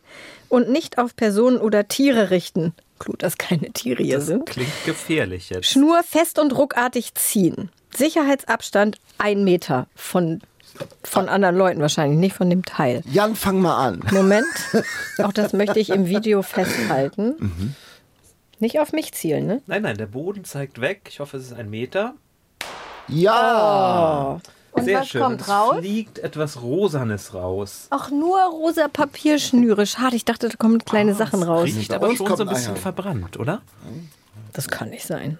[0.50, 2.74] und nicht auf Personen oder Tiere richten.
[2.98, 4.48] Gut, dass keine Tiere hier sind.
[4.48, 5.68] Klingt gefährlich jetzt.
[5.68, 7.70] Schnur fest und ruckartig ziehen.
[7.96, 10.42] Sicherheitsabstand ein Meter von,
[11.04, 13.02] von anderen Leuten wahrscheinlich, nicht von dem Teil.
[13.12, 14.02] Jan, fang mal an.
[14.12, 14.46] Moment,
[15.20, 17.36] auch das möchte ich im Video festhalten.
[17.40, 17.76] Mhm.
[18.60, 19.62] Nicht auf mich zielen, ne?
[19.66, 21.08] Nein, nein, der Boden zeigt weg.
[21.10, 22.14] Ich hoffe, es ist ein Meter.
[23.08, 24.40] Ja.
[24.74, 25.22] Und Sehr was schön.
[25.22, 25.78] kommt es raus?
[25.80, 27.88] fliegt etwas Rosanes raus.
[27.90, 29.86] Ach, nur rosa Papierschnüre.
[29.86, 31.66] Schade, ich dachte, da kommen kleine Sachen raus.
[31.66, 32.80] Riecht aber schon so ein bisschen Eier.
[32.82, 33.62] verbrannt, oder?
[34.54, 35.38] Das kann nicht sein.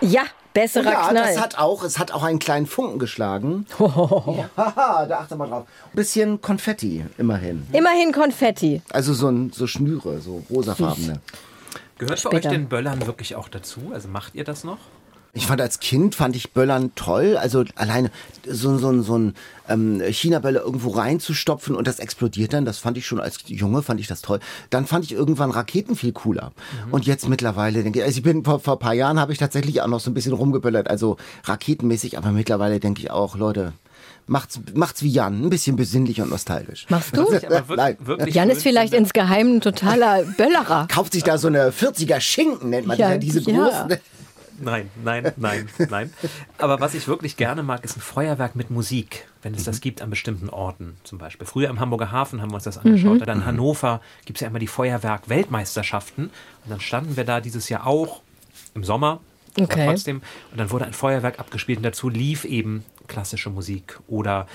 [0.00, 0.22] Ja,
[0.56, 1.34] besserer Ja, Knall.
[1.34, 3.66] das hat auch, es hat auch einen kleinen Funken geschlagen.
[3.78, 5.64] Ja, da achte mal drauf.
[5.92, 7.66] Ein bisschen Konfetti, immerhin.
[7.72, 8.82] Immerhin Konfetti.
[8.90, 11.20] Also so, ein, so Schnüre, so rosafarbene.
[11.98, 12.50] Gehört bei euch Später.
[12.50, 13.90] den Böllern wirklich auch dazu?
[13.92, 14.78] Also macht ihr das noch?
[15.36, 17.36] Ich fand als Kind, fand ich Böllern toll.
[17.36, 18.10] Also alleine
[18.48, 19.34] so, so, so ein
[19.68, 24.00] ähm, China-Böller irgendwo reinzustopfen und das explodiert dann, das fand ich schon als Junge, fand
[24.00, 24.40] ich das toll.
[24.70, 26.52] Dann fand ich irgendwann Raketen viel cooler.
[26.90, 29.38] Und jetzt mittlerweile denke ich, also ich bin vor, vor ein paar Jahren habe ich
[29.38, 33.72] tatsächlich auch noch so ein bisschen rumgeböllert, also raketenmäßig, aber mittlerweile denke ich auch, Leute,
[34.26, 36.86] macht's, macht's wie Jan, ein bisschen besinnlich und nostalgisch.
[36.88, 37.26] Machst du?
[37.76, 37.96] Nein.
[38.00, 40.88] wirklich Jan ist vielleicht insgeheim ein totaler Böllerer.
[40.88, 43.68] Kauft sich da so eine 40er Schinken, nennt man Ja, die ja, diese ja.
[43.68, 43.98] großen.
[44.58, 46.12] Nein, nein, nein, nein.
[46.58, 50.02] Aber was ich wirklich gerne mag, ist ein Feuerwerk mit Musik, wenn es das gibt
[50.02, 50.96] an bestimmten Orten.
[51.04, 51.46] Zum Beispiel.
[51.46, 53.26] Früher im Hamburger Hafen haben wir uns das angeschaut.
[53.26, 56.24] Dann in Hannover gibt es ja immer die Feuerwerk-Weltmeisterschaften.
[56.24, 58.22] Und dann standen wir da dieses Jahr auch
[58.74, 59.20] im Sommer.
[59.58, 59.86] Okay.
[59.86, 60.22] Trotzdem.
[60.50, 64.46] Und dann wurde ein Feuerwerk abgespielt und dazu lief eben klassische Musik oder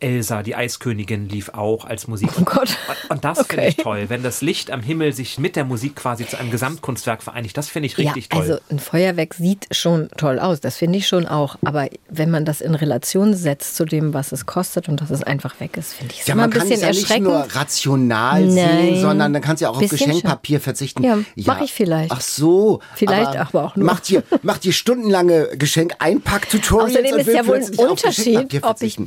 [0.00, 2.30] Elsa, die Eiskönigin, lief auch als Musik.
[2.40, 2.76] Oh Gott.
[3.08, 3.46] Und, und das Okay.
[3.54, 6.50] finde ich toll, wenn das Licht am Himmel sich mit der Musik quasi zu einem
[6.50, 7.56] Gesamtkunstwerk vereinigt.
[7.56, 8.40] Das finde ich richtig ja, toll.
[8.40, 11.56] also ein Feuerwerk sieht schon toll aus, das finde ich schon auch.
[11.64, 15.22] Aber wenn man das in Relation setzt zu dem, was es kostet und dass es
[15.22, 17.00] einfach weg ist, finde ich es Ja, immer man ein kann bisschen es ja nicht
[17.02, 17.24] erschreckend.
[17.28, 18.50] nur rational Nein.
[18.50, 21.02] sehen, sondern dann kannst du ja auch auf Geschenkpapier verzichten.
[21.04, 22.12] Ja, mach ich vielleicht.
[22.12, 22.80] Ach so.
[22.94, 23.86] Vielleicht aber auch nur.
[23.86, 28.98] Macht ihr, macht ihr stundenlange Geschenk-Einpack-Tutorials Außerdem ist ja wohl ein Unterschied, ob ich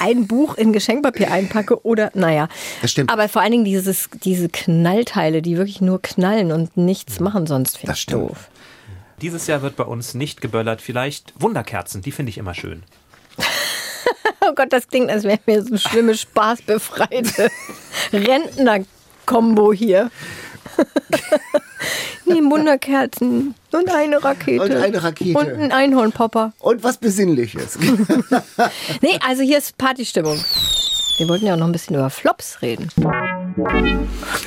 [0.00, 2.48] ein Buch in Geschenkpapier einpacke oder, naja.
[2.82, 3.10] Das stimmt.
[3.10, 7.78] Aber vor allen Dingen dieses, diese Knallteile, die wirklich nur knallen und nichts machen sonst,
[7.78, 8.48] finde Das ich doof.
[9.20, 10.82] Dieses Jahr wird bei uns nicht geböllert.
[10.82, 12.82] Vielleicht Wunderkerzen, die finde ich immer schön.
[14.46, 17.48] Oh Gott, das klingt, als wäre mir so eine schlimme, spaßbefreite
[18.12, 20.10] Rentner-Kombo hier.
[22.32, 24.62] nee, Wunderkerzen und eine Rakete.
[24.62, 25.38] Und eine Rakete.
[25.38, 26.52] Und ein Einhornpopper.
[26.60, 27.78] Und was Besinnliches.
[29.02, 30.38] Nee, also hier ist Partystimmung.
[31.18, 32.88] Wir wollten ja auch noch ein bisschen über Flops reden.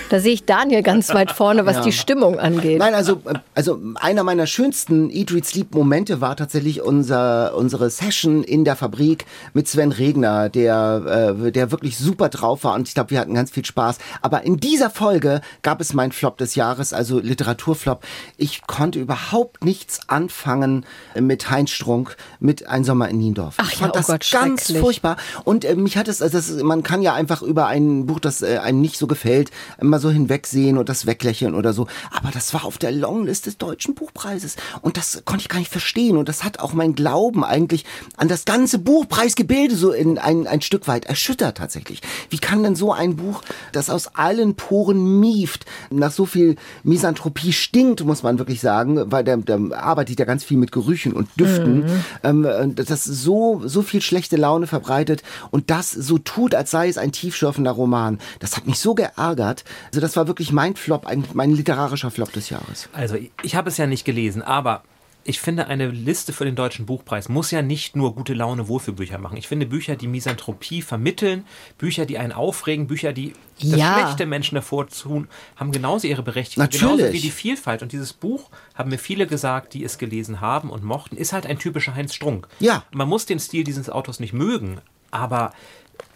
[0.09, 2.79] Da sehe ich Daniel ganz weit vorne, was die Stimmung angeht.
[2.79, 3.21] Nein, also,
[3.55, 8.75] also einer meiner schönsten Eat, Read, Sleep Momente war tatsächlich unser, unsere Session in der
[8.75, 13.19] Fabrik mit Sven Regner, der, äh, der wirklich super drauf war und ich glaube, wir
[13.19, 13.97] hatten ganz viel Spaß.
[14.21, 18.03] Aber in dieser Folge gab es meinen Flop des Jahres, also Literaturflop.
[18.37, 20.85] Ich konnte überhaupt nichts anfangen
[21.19, 23.55] mit Heinz Strunk, mit Ein Sommer in Niendorf.
[23.57, 25.17] Ach ich ja, fand oh das Gott, ganz furchtbar.
[25.45, 28.41] Und äh, mich hat es, also das, man kann ja einfach über ein Buch, das
[28.41, 31.87] äh, einem nicht so gefällt, immer so hinwegsehen und das weglächeln oder so.
[32.11, 34.55] Aber das war auf der Longlist des Deutschen Buchpreises.
[34.81, 36.17] Und das konnte ich gar nicht verstehen.
[36.17, 37.85] Und das hat auch mein Glauben eigentlich
[38.17, 42.01] an das ganze Buchpreisgebilde so in ein, ein Stück weit erschüttert tatsächlich.
[42.29, 47.53] Wie kann denn so ein Buch, das aus allen Poren mieft, nach so viel Misanthropie
[47.53, 51.27] stinkt, muss man wirklich sagen, weil der, der arbeitet ja ganz viel mit Gerüchen und
[51.39, 51.85] Düften,
[52.23, 56.87] ähm, äh, das so, so viel schlechte Laune verbreitet und das so tut, als sei
[56.87, 58.19] es ein tiefschürfender Roman.
[58.39, 59.63] Das hat mich so geärgert.
[59.87, 62.89] Also das war wirklich mein Flop, ein, mein literarischer Flop des Jahres.
[62.93, 64.83] Also ich- habe es ja nicht gelesen, aber
[65.29, 69.17] ich finde, eine Liste für den Deutschen Buchpreis muss ja nicht nur gute Laune Wohlfühlbücher
[69.17, 69.35] machen.
[69.35, 71.43] Ich finde Bücher, die Misanthropie vermitteln,
[71.77, 73.99] Bücher, die einen aufregen, Bücher, die das Ja.
[73.99, 76.63] schlechte Menschen hervortun, haben genauso ihre Berechtigung.
[76.63, 76.95] Natürlich.
[76.97, 77.81] Genauso wie die Vielfalt.
[77.81, 81.45] Und dieses Buch, haben mir viele gesagt, die es gelesen haben und mochten, ist halt
[81.45, 82.47] ein typischer Heinz Strunk.
[82.61, 82.83] Ja.
[82.91, 84.79] Man muss den Stil dieses Autors nicht mögen,
[85.11, 85.53] aber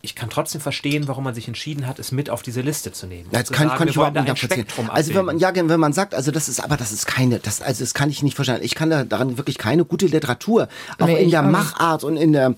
[0.03, 3.05] ich kann trotzdem verstehen, warum man sich entschieden hat, es mit auf diese Liste zu
[3.05, 3.29] nehmen.
[3.31, 4.65] Das Zu kann, sagen, kann ich überhaupt nicht nachvollziehen.
[4.89, 7.61] Also wenn man, ja, wenn man sagt, also das ist, aber das ist keine, das,
[7.61, 8.59] also das kann ich nicht verstehen.
[8.61, 10.67] Ich kann da daran wirklich keine gute Literatur,
[10.99, 11.43] auch Nee, in der.
[11.43, 12.55] Machart und in der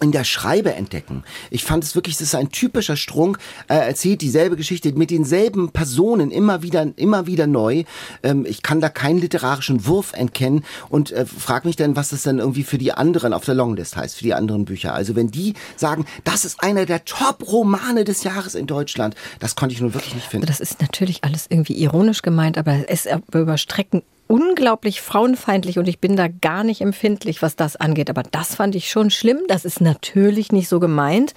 [0.00, 1.24] in der Schreibe entdecken.
[1.50, 5.70] Ich fand es wirklich, das ist ein typischer Strunk, äh, erzählt dieselbe Geschichte mit denselben
[5.70, 7.84] Personen immer wieder, immer wieder neu.
[8.22, 12.22] Ähm, ich kann da keinen literarischen Wurf erkennen und äh, frag mich dann, was das
[12.22, 14.94] dann irgendwie für die anderen auf der Longlist heißt, für die anderen Bücher.
[14.94, 19.74] Also wenn die sagen, das ist einer der Top-Romane des Jahres in Deutschland, das konnte
[19.74, 20.46] ich nun wirklich nicht finden.
[20.46, 25.88] Das ist natürlich alles irgendwie ironisch gemeint, aber es ist über Strecken unglaublich frauenfeindlich und
[25.88, 28.10] ich bin da gar nicht empfindlich, was das angeht.
[28.10, 29.38] Aber das fand ich schon schlimm.
[29.48, 31.34] Das ist natürlich nicht so gemeint.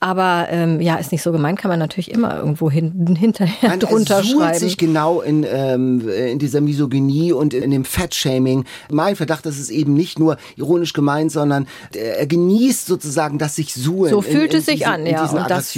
[0.00, 3.80] Aber ähm, ja, ist nicht so gemeint, kann man natürlich immer irgendwo hinten hinterher Nein,
[3.80, 4.58] drunter er suhlt schreiben.
[4.58, 8.64] sich genau in, ähm, in dieser Misogynie und in dem Fat-Shaming.
[8.90, 13.56] Mein Verdacht, das ist eben nicht nur ironisch gemeint, sondern äh, er genießt sozusagen das
[13.56, 14.10] sich suhlen.
[14.10, 15.76] So in- fühlt in es sich diesen, an, in ja, diesen und das.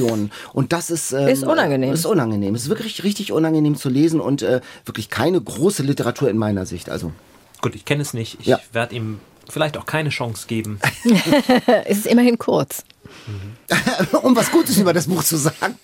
[0.52, 1.92] Und das ist, ähm, ist unangenehm.
[1.92, 2.54] Ist unangenehm.
[2.54, 6.66] Es ist wirklich richtig unangenehm zu lesen und äh, wirklich keine große Literatur in meiner
[6.66, 6.88] Sicht.
[6.90, 7.12] Also
[7.60, 8.38] Gut, ich kenne es nicht.
[8.40, 8.60] Ich Ja.
[8.72, 10.78] werde ihm vielleicht auch keine Chance geben.
[11.86, 12.84] es ist immerhin kurz.
[14.22, 15.76] um was Gutes über das Buch zu sagen.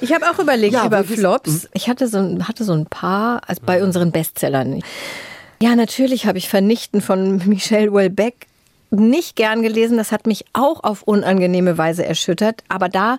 [0.00, 1.68] Ich habe auch überlegt Ja, über Flops.
[1.74, 4.82] Ich hatte so, ein- hatte so ein paar also bei unseren Bestsellern.
[5.62, 8.46] Ja, natürlich habe ich Vernichten von Michel Houellebecq
[8.90, 9.96] nicht gern gelesen.
[9.96, 12.64] Das hat mich auch auf unangenehme Weise erschüttert.
[12.68, 13.18] Aber da,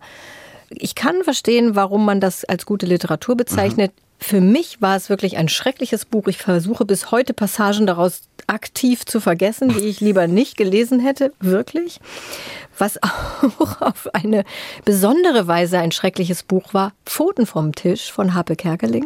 [0.69, 3.91] ich kann verstehen, warum man das als gute Literatur bezeichnet.
[4.19, 6.27] Für mich war es wirklich ein schreckliches Buch.
[6.27, 11.33] Ich versuche bis heute Passagen daraus aktiv zu vergessen, die ich lieber nicht gelesen hätte.
[11.39, 11.99] Wirklich.
[12.77, 14.43] Was auch auf eine
[14.83, 19.05] besondere Weise ein schreckliches Buch war, Pfoten vom Tisch von Harpe Kerkeling.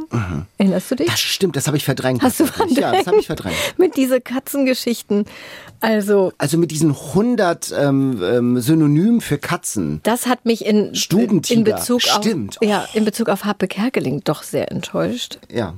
[0.58, 1.08] Erinnerst du dich?
[1.08, 2.22] Das stimmt, das habe ich verdrängt.
[2.22, 2.80] Hast du tatsächlich.
[2.80, 3.56] Ja, das habe ich verdrängt.
[3.78, 5.26] Mit diese Katzengeschichten.
[5.82, 10.02] Also, Also mit diesen 100 ähm, ähm, Synonymen für Katzen.
[10.04, 10.92] das hat mich in,
[11.50, 12.58] in Bezug Stimmt.
[12.62, 15.40] auf ja, in Bezug auf Harpe Kerkeling doch sehr enttäuscht.
[15.50, 15.74] Ja.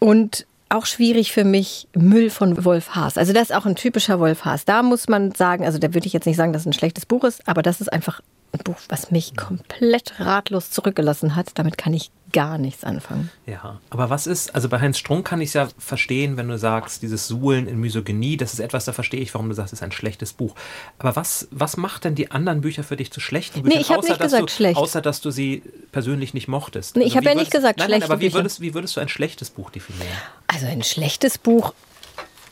[0.00, 3.18] Und auch schwierig für mich Müll von Wolf Haas.
[3.18, 4.64] Also das ist auch ein typischer Wolf Haas.
[4.64, 7.06] Da muss man sagen, also da würde ich jetzt nicht sagen, dass es ein schlechtes
[7.06, 11.50] Buch ist, aber das ist einfach ein Buch, was mich komplett ratlos zurückgelassen hat.
[11.54, 13.30] Damit kann ich gar nichts anfangen.
[13.46, 16.58] Ja, aber was ist, also bei Heinz Strunk kann ich es ja verstehen, wenn du
[16.58, 19.80] sagst, dieses Suhlen in Misogynie, das ist etwas, da verstehe ich, warum du sagst, es
[19.80, 20.54] ist ein schlechtes Buch.
[20.98, 23.78] Aber was, was macht denn die anderen Bücher für dich zu schlechten Büchern?
[23.78, 24.76] Nee, ich habe nicht gesagt du, schlecht.
[24.76, 25.62] Außer, dass du sie
[25.92, 26.96] persönlich nicht mochtest.
[26.96, 28.96] Nee, ich Also habe ja nicht gesagt nein, schlechte nein, aber wie würdest, wie würdest
[28.96, 30.16] du ein schlechtes Buch definieren?
[30.46, 31.74] Also ein schlechtes Buch,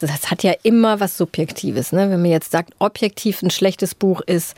[0.00, 1.92] das hat ja immer was Subjektives.
[1.92, 2.10] Ne?
[2.10, 4.54] Wenn man jetzt sagt, objektiv ein schlechtes Buch ist,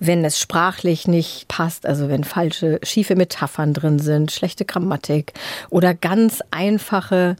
[0.00, 5.34] wenn es sprachlich nicht passt, also wenn falsche, schiefe Metaphern drin sind, schlechte Grammatik
[5.68, 7.36] oder ganz einfache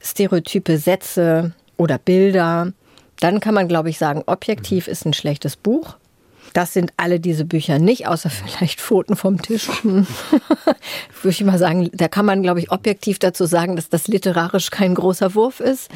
[0.00, 2.72] stereotype Sätze oder Bilder,
[3.20, 5.96] dann kann man, glaube ich, sagen, objektiv ist ein schlechtes Buch.
[6.52, 9.68] Das sind alle diese Bücher nicht, außer vielleicht Pfoten vom Tisch.
[9.82, 10.06] Hm.
[11.22, 14.70] Würde ich mal sagen, da kann man, glaube ich, objektiv dazu sagen, dass das literarisch
[14.70, 15.90] kein großer Wurf ist.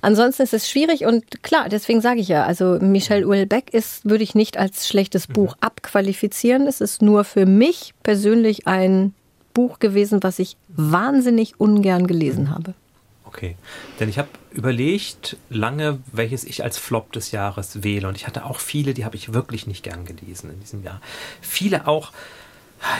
[0.00, 4.24] Ansonsten ist es schwierig und klar, deswegen sage ich ja, also Michel Houellebecq ist, würde
[4.24, 6.66] ich nicht als schlechtes Buch abqualifizieren.
[6.66, 9.14] Es ist nur für mich persönlich ein
[9.54, 12.74] Buch gewesen, was ich wahnsinnig ungern gelesen habe.
[13.34, 13.56] Okay.
[13.98, 18.06] Denn ich habe überlegt lange, welches ich als Flop des Jahres wähle.
[18.06, 21.00] Und ich hatte auch viele, die habe ich wirklich nicht gern gelesen in diesem Jahr.
[21.40, 22.12] Viele auch,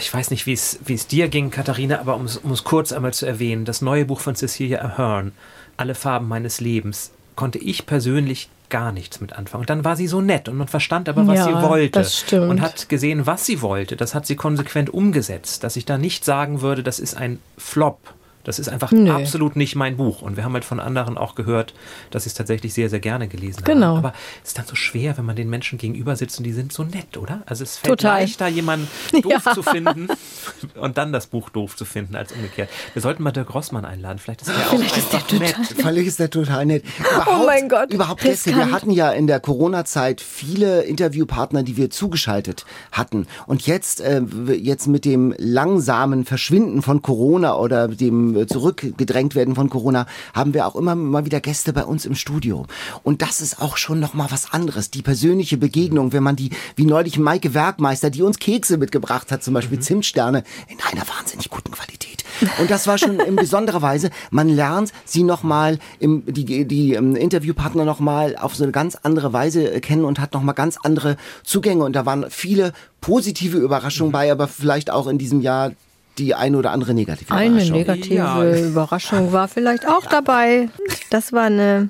[0.01, 3.65] ich weiß nicht, wie es, dir ging, Katharina, aber um es, kurz einmal zu erwähnen,
[3.65, 5.33] das neue Buch von Cecilia Ahern,
[5.77, 9.63] Alle Farben meines Lebens, konnte ich persönlich gar nichts mit anfangen.
[9.63, 12.01] Und dann war sie so nett und man verstand aber, was Ja, sie wollte.
[12.01, 12.51] das stimmt.
[12.51, 13.95] Und hat gesehen, was sie wollte.
[13.95, 15.63] Das hat sie konsequent umgesetzt.
[15.63, 18.15] Dass ich da nicht sagen würde, das ist ein Flop.
[18.45, 19.11] Das ist einfach Nö.
[19.11, 20.23] absolut nicht mein Buch.
[20.23, 21.75] Und wir haben halt von anderen auch gehört,
[22.11, 23.87] dass sie es tatsächlich sehr, sehr gerne gelesen Genau.
[23.89, 23.99] haben.
[23.99, 26.73] Aber es ist dann so schwer, wenn man den Menschen gegenüber sitzt und die sind
[26.73, 27.43] so nett, oder?
[27.47, 28.21] Also es fällt Total.
[28.21, 28.89] leichter, jemanden
[29.23, 29.55] doof Ja.
[29.55, 30.09] zu finden
[30.81, 32.69] und dann das Buch doof zu finden, als umgekehrt.
[32.93, 34.19] Wir sollten mal Dirk Rossmann einladen.
[34.19, 35.57] Vielleicht ist er auch Vielleicht ist der einfach nett.
[35.83, 36.85] Völlig ist der total nett.
[36.99, 38.59] Überhaupt, Oh mein Gott, Überhaupt deswegen.
[38.59, 43.27] Wir hatten ja in der Corona-Zeit viele Interviewpartner, die wir zugeschaltet hatten.
[43.47, 44.21] Und jetzt, äh,
[44.53, 50.55] jetzt mit dem langsamen Verschwinden von Corona oder dem äh, zurückgedrängt werden von Corona, haben
[50.55, 52.67] wir auch immer mal wieder Gäste bei uns im Studio.
[53.03, 54.91] Und das ist auch schon noch mal was anderes.
[54.91, 59.43] Die persönliche Begegnung, wenn man die, wie neulich Maike Werkmeister, die uns Kekse mitgebracht hat,
[59.43, 62.25] zum Beispiel Zimtsterne, in einer wahnsinnig guten Qualität.
[62.59, 67.85] Und das war schon in besonderer Weise, man lernt sie nochmal, die, die ähm, Interviewpartner
[67.85, 71.85] nochmal auf so eine ganz andere Weise äh, kennen und hat nochmal ganz andere Zugänge.
[71.85, 75.73] Und da waren viele positive Überraschungen bei, aber vielleicht auch in diesem Jahr
[76.19, 77.77] die eine oder andere negative Eine Überraschung.
[77.77, 78.57] negative Ja.
[78.59, 80.69] Überraschung war vielleicht auch dabei.
[81.11, 81.89] Das war eine,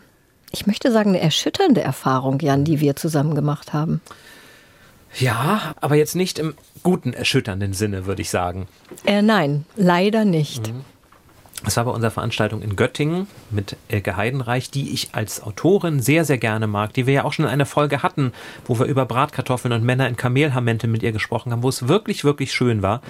[0.51, 4.01] ich möchte sagen, eine erschütternde Erfahrung, Jan, die wir zusammen gemacht haben.
[5.19, 8.67] Ja, aber jetzt nicht im guten, erschütternden Sinne, würde ich sagen.
[9.07, 10.73] Äh, nein, leider nicht.
[11.67, 16.25] Es war bei unserer Veranstaltung in Göttingen mit Elke Heidenreich, die ich als Autorin sehr,
[16.25, 18.33] sehr gerne mag, die wir ja auch schon in einer Folge hatten,
[18.67, 22.25] wo wir über Bratkartoffeln und Männer in Kamelhaarmänteln mit ihr gesprochen haben, wo es wirklich,
[22.25, 23.01] wirklich schön war.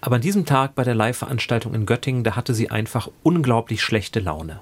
[0.00, 4.20] Aber an diesem Tag bei der Live-Veranstaltung in Göttingen, da hatte sie einfach unglaublich schlechte
[4.20, 4.60] Laune.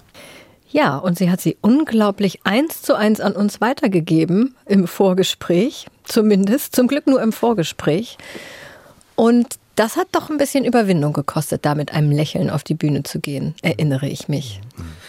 [0.68, 6.74] Ja, und sie hat sie unglaublich eins zu eins an uns weitergegeben im Vorgespräch, zumindest,
[6.74, 8.18] zum Glück nur im Vorgespräch.
[9.14, 13.02] Und das hat doch ein bisschen Überwindung gekostet, da mit einem Lächeln auf die Bühne
[13.02, 14.60] zu gehen, erinnere ich mich.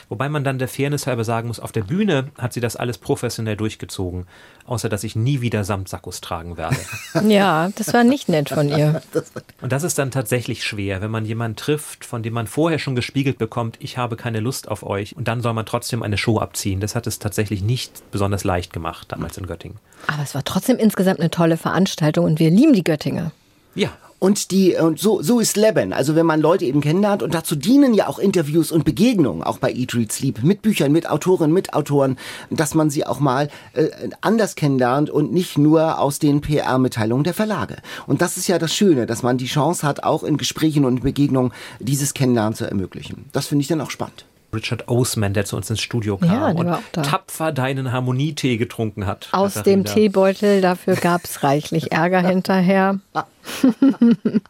[0.10, 2.98] Wobei man dann der Fairness halber sagen muss, auf der Bühne hat sie das alles
[2.98, 4.26] professionell durchgezogen,
[4.66, 6.78] außer dass ich nie wieder Samtsackos tragen werde.
[7.28, 9.02] Ja, das war nicht nett von ihr.
[9.62, 12.96] Und das ist dann tatsächlich schwer, wenn man jemanden trifft, von dem man vorher schon
[12.96, 15.16] gespiegelt bekommt, ich habe keine Lust auf euch.
[15.16, 16.80] Und dann soll man trotzdem eine Show abziehen.
[16.80, 19.80] Das hat es tatsächlich nicht besonders leicht gemacht damals in Göttingen.
[20.08, 23.32] Aber es war trotzdem insgesamt eine tolle Veranstaltung und wir lieben die Göttinger.
[23.76, 25.94] Ja, Und die, und so, so ist Leben.
[25.94, 29.60] Also wenn man Leute eben kennenlernt und dazu dienen ja auch Interviews und Begegnungen, auch
[29.60, 32.18] bei Eat, Read, Sleep, mit Büchern, mit Autorinnen, mit Autoren,
[32.50, 33.90] dass man sie auch mal äh,
[34.22, 37.78] anders kennenlernt und nicht nur aus den PR-Mitteilungen der Verlage.
[38.08, 41.04] Und das ist ja das Schöne, dass man die Chance hat, auch in Gesprächen und
[41.04, 43.26] Begegnungen dieses Kennenlernen zu ermöglichen.
[43.34, 44.26] Das finde ich dann auch spannend.
[44.54, 47.02] Richard Osman, der zu uns ins Studio kam Ja, und da.
[47.02, 49.28] tapfer deinen Harmonietee getrunken hat.
[49.34, 53.00] Aus dem Teebeutel, dafür gab es reichlich Ärger hinterher.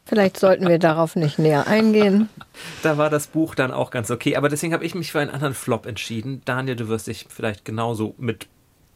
[0.06, 2.30] Vielleicht sollten wir darauf nicht näher eingehen.
[2.84, 4.36] Da war das Buch dann auch ganz okay.
[4.36, 6.42] Aber deswegen habe ich mich für einen anderen Flop entschieden.
[6.46, 8.48] Daniel, du wirst dich vielleicht genauso mit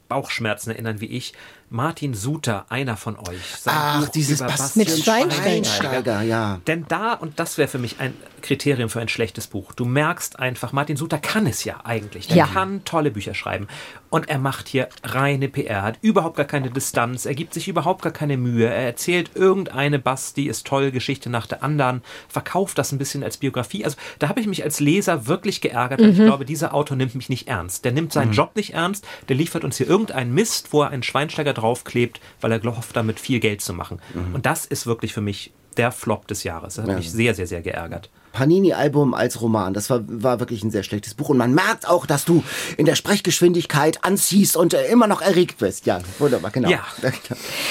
[0.08, 1.34] Bauchschmerzen erinnern wie ich.
[1.74, 3.40] Martin Suter, einer von euch.
[3.62, 5.32] Sein Ach, Buch dieses Bastian Mit Schweinsteiger.
[5.42, 6.60] Schweinsteiger, ja.
[6.68, 10.38] Denn da, und das wäre für mich ein Kriterium für ein schlechtes Buch, du merkst
[10.38, 12.28] einfach, Martin Suter kann es ja eigentlich.
[12.28, 12.48] Der Ja.
[12.48, 13.68] kann tolle Bücher schreiben.
[14.10, 18.02] Und er macht hier reine PR, hat überhaupt gar keine Distanz, er gibt sich überhaupt
[18.02, 18.68] gar keine Mühe.
[18.68, 23.38] Er erzählt irgendeine Basti ist toll, Geschichte nach der anderen, verkauft das ein bisschen als
[23.38, 23.86] Biografie.
[23.86, 26.02] Also da habe ich mich als Leser wirklich geärgert.
[26.02, 27.86] weil Ich glaube, dieser Autor nimmt mich nicht ernst.
[27.86, 31.04] Der nimmt seinen Job nicht ernst, der liefert uns hier irgendeinen Mist, wo er einen
[31.04, 34.00] Schweinsteiger draufklebt, weil er gehofft, damit viel Geld zu machen.
[34.14, 34.36] Mhm.
[34.36, 36.76] Und das ist wirklich für mich der Flop des Jahres.
[36.76, 36.98] Das hat ja.
[36.98, 38.10] mich sehr, sehr, sehr geärgert.
[38.34, 39.74] Panini-Album als Roman.
[39.74, 41.30] Das war, war wirklich ein sehr schlechtes Buch.
[41.30, 42.44] Und man merkt auch, dass du
[42.78, 45.86] in der Sprechgeschwindigkeit anziehst und äh, immer noch erregt bist.
[45.86, 46.70] Ja, wunderbar, genau.
[46.70, 46.86] Ja.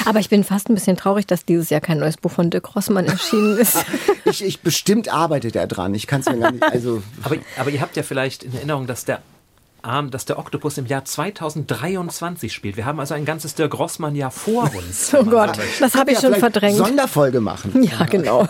[0.05, 2.75] Aber ich bin fast ein bisschen traurig, dass dieses Jahr kein neues Buch von Dirk
[2.77, 3.85] Rossmann erschienen ist.
[4.25, 5.95] ich, ich bestimmt arbeitet er dran.
[5.95, 6.63] Ich kann es mir gar nicht.
[6.63, 9.23] Also aber, aber ihr habt ja vielleicht in Erinnerung, dass der
[10.11, 12.77] dass der Oktopus im Jahr 2023 spielt.
[12.77, 15.15] Wir haben also ein ganzes Dirk Rossmann Jahr vor uns.
[15.15, 16.77] oh Gott, das habe ich schon verdrängt.
[16.77, 17.83] Sonderfolge machen.
[17.83, 18.47] Ja, genau.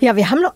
[0.00, 0.54] Ja, wir haben noch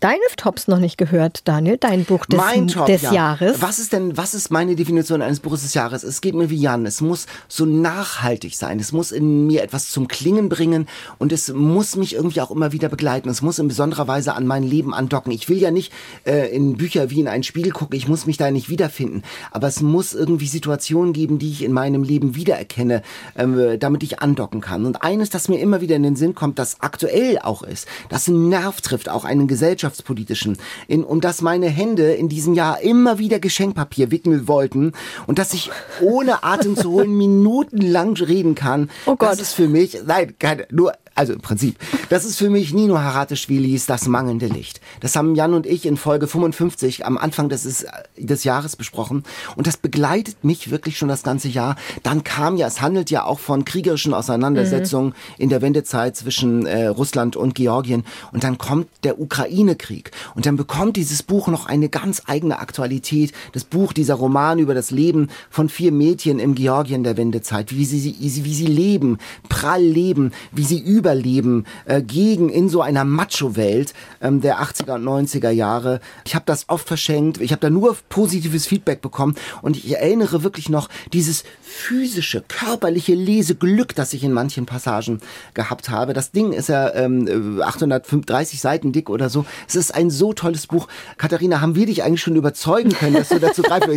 [0.00, 3.12] deine Tops noch nicht gehört, Daniel, dein Buch des, mein Top, des ja.
[3.12, 3.62] Jahres.
[3.62, 6.02] Was ist denn, was ist meine Definition eines Buches des Jahres?
[6.02, 6.84] Es geht mir wie Jan.
[6.84, 8.78] Es muss so nachhaltig sein.
[8.78, 12.72] Es muss in mir etwas zum Klingen bringen und es muss mich irgendwie auch immer
[12.72, 13.28] wieder begleiten.
[13.28, 15.32] Es muss in besonderer Weise an mein Leben andocken.
[15.32, 15.92] Ich will ja nicht
[16.26, 17.96] äh, in Bücher wie in ein Spiel gucken.
[17.96, 19.22] Ich muss mich da nicht wiederfinden.
[19.52, 23.02] Aber es muss irgendwie Situationen geben, die ich in meinem Leben wiedererkenne,
[23.36, 24.84] äh, damit ich andocken kann.
[24.84, 28.28] Und eines, das mir immer wieder in den Sinn kommt, das aktuell auch ist, das
[28.28, 30.56] einen Nerv trifft, auch einen Gesellschaft wirtschaftspolitischen,
[30.88, 34.92] in, um das meine Hände in diesem Jahr immer wieder Geschenkpapier wickeln wollten
[35.26, 35.70] und dass ich
[36.00, 38.90] ohne Atem zu holen minutenlang reden kann.
[39.06, 39.30] Oh Gott.
[39.30, 41.76] Das ist für mich, nein, keine, nur also im Prinzip,
[42.08, 44.80] das ist für mich Nino Haratischvilis Das mangelnde Licht.
[45.00, 49.24] Das haben Jan und ich in Folge 55 am Anfang des, des Jahres besprochen.
[49.56, 51.76] Und das begleitet mich wirklich schon das ganze Jahr.
[52.02, 55.14] Dann kam ja, es handelt ja auch von kriegerischen Auseinandersetzungen mhm.
[55.38, 58.04] in der Wendezeit zwischen äh, Russland und Georgien.
[58.32, 60.10] Und dann kommt der Ukraine-Krieg.
[60.34, 63.32] Und dann bekommt dieses Buch noch eine ganz eigene Aktualität.
[63.52, 67.70] Das Buch, dieser Roman über das Leben von vier Mädchen im Georgien der Wendezeit.
[67.74, 72.80] Wie sie, wie sie, leben, prall leben, wie sie über Überleben äh, gegen in so
[72.80, 76.00] einer Macho-Welt ähm, der 80er und 90er Jahre.
[76.24, 80.42] Ich habe das oft verschenkt, ich habe da nur positives Feedback bekommen und ich erinnere
[80.42, 85.20] wirklich noch dieses physische, körperliche Leseglück, das ich in manchen Passagen
[85.54, 86.12] gehabt habe.
[86.12, 89.44] Das Ding ist ja ähm, 830 Seiten dick oder so.
[89.66, 90.86] Es ist ein so tolles Buch.
[91.18, 93.88] Katharina, haben wir dich eigentlich schon überzeugen können, dass du dazu greifst?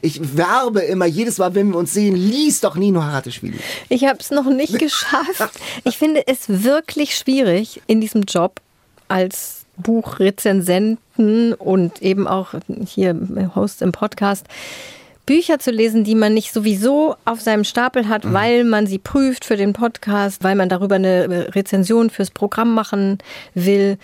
[0.00, 3.58] Ich, ich werbe immer jedes Mal, wenn wir uns sehen, lies doch Nino Haratischvili.
[3.88, 5.50] Ich habe es noch nicht geschafft.
[5.84, 8.60] Ich finde es wirklich schwierig in diesem Job
[9.08, 12.54] als Buchrezensenten und eben auch
[12.86, 13.16] hier
[13.54, 14.46] Host im Podcast
[15.28, 18.32] Bücher zu lesen, die man nicht sowieso auf seinem Stapel hat, mhm.
[18.32, 23.18] weil man sie prüft für den Podcast, weil man darüber eine Rezension fürs Programm machen
[23.52, 23.98] will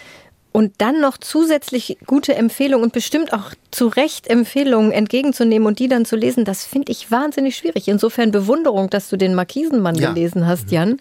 [0.54, 5.88] und dann noch zusätzlich gute Empfehlungen und bestimmt auch zu Recht Empfehlungen entgegenzunehmen und die
[5.88, 7.88] dann zu lesen, das finde ich wahnsinnig schwierig.
[7.88, 10.12] Insofern Bewunderung, dass du den Markisenmann ja.
[10.12, 10.98] gelesen hast, Jan.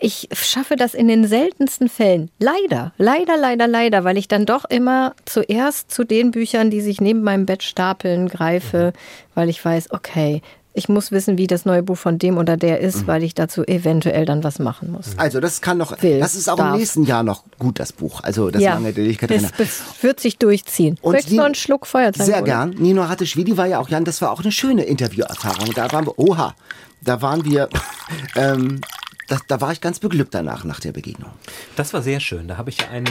[0.00, 2.32] Ich schaffe das in den seltensten Fällen.
[2.40, 7.00] Leider, leider, leider, leider, weil ich dann doch immer zuerst zu den Büchern, die sich
[7.00, 8.92] neben meinem Bett stapeln, greife,
[9.36, 10.42] weil ich weiß, okay,
[10.72, 13.06] ich muss wissen, wie das neue Buch von dem oder der ist, mhm.
[13.08, 15.18] weil ich dazu eventuell dann was machen muss.
[15.18, 16.74] Also das kann noch, Will, das ist auch darf.
[16.74, 18.22] im nächsten Jahr noch gut, das Buch.
[18.22, 19.48] Also das ja, lange Katharina.
[19.58, 20.96] Das, wird sich durchziehen.
[21.02, 22.26] Und Möchtest du noch einen Schluck Feuerzeug?
[22.26, 22.70] Sehr gern.
[22.70, 25.72] Nino Ratteschwili war ja auch, Jan, das war auch eine schöne Interviewerfahrung.
[25.74, 26.54] Da waren wir, oha,
[27.00, 27.68] da waren wir,
[28.36, 28.80] ähm,
[29.26, 31.30] da, da war ich ganz beglückt danach, nach der Begegnung.
[31.74, 32.46] Das war sehr schön.
[32.46, 33.08] Da habe ich einen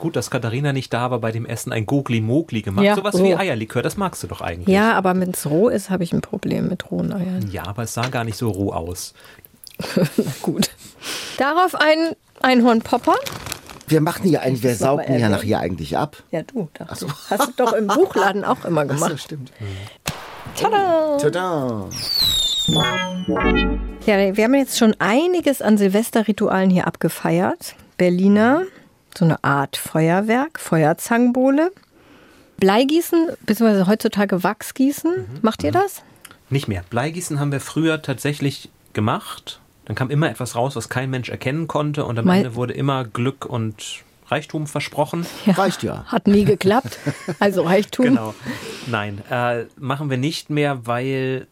[0.00, 2.84] Gut, dass Katharina nicht da war bei dem Essen, ein Gogli-Mogli gemacht.
[2.84, 3.22] Ja, Sowas roh.
[3.24, 4.66] wie Eierlikör, das magst du doch eigentlich.
[4.74, 7.48] Ja, aber wenn es roh ist, habe ich ein Problem mit rohen Eiern.
[7.52, 9.12] Ja, aber es sah gar nicht so roh aus.
[9.96, 10.04] Na
[10.42, 10.70] gut.
[11.38, 13.14] Darauf ein Einhornpopper.
[13.88, 16.16] Wir machen hier eigentlich, wir saugen ja nachher eigentlich ab.
[16.30, 16.68] Ja, du.
[16.94, 17.06] So.
[17.28, 19.02] Hast du doch im Buchladen auch immer gemacht.
[19.06, 19.52] Ach so, stimmt.
[20.56, 21.16] Tada!
[21.18, 21.86] Tada!
[24.06, 27.74] Ja, wir haben jetzt schon einiges an Silvesterritualen hier abgefeiert.
[27.96, 28.62] Berliner,
[29.16, 31.70] so eine Art Feuerwerk, Feuerzangenbowle.
[32.58, 35.10] Bleigießen, beziehungsweise heutzutage Wachsgießen.
[35.10, 35.38] Mhm.
[35.42, 36.02] Macht ihr das?
[36.50, 36.84] Nicht mehr.
[36.90, 39.60] Bleigießen haben wir früher tatsächlich gemacht.
[39.86, 42.04] Dann kam immer etwas raus, was kein Mensch erkennen konnte.
[42.04, 45.26] Und am Mal Ende wurde immer Glück und Reichtum versprochen.
[45.46, 46.04] Ja, Reicht ja.
[46.06, 46.98] Hat nie geklappt.
[47.40, 48.04] Also Reichtum.
[48.06, 48.34] genau.
[48.86, 51.46] Nein, äh, machen wir nicht mehr, weil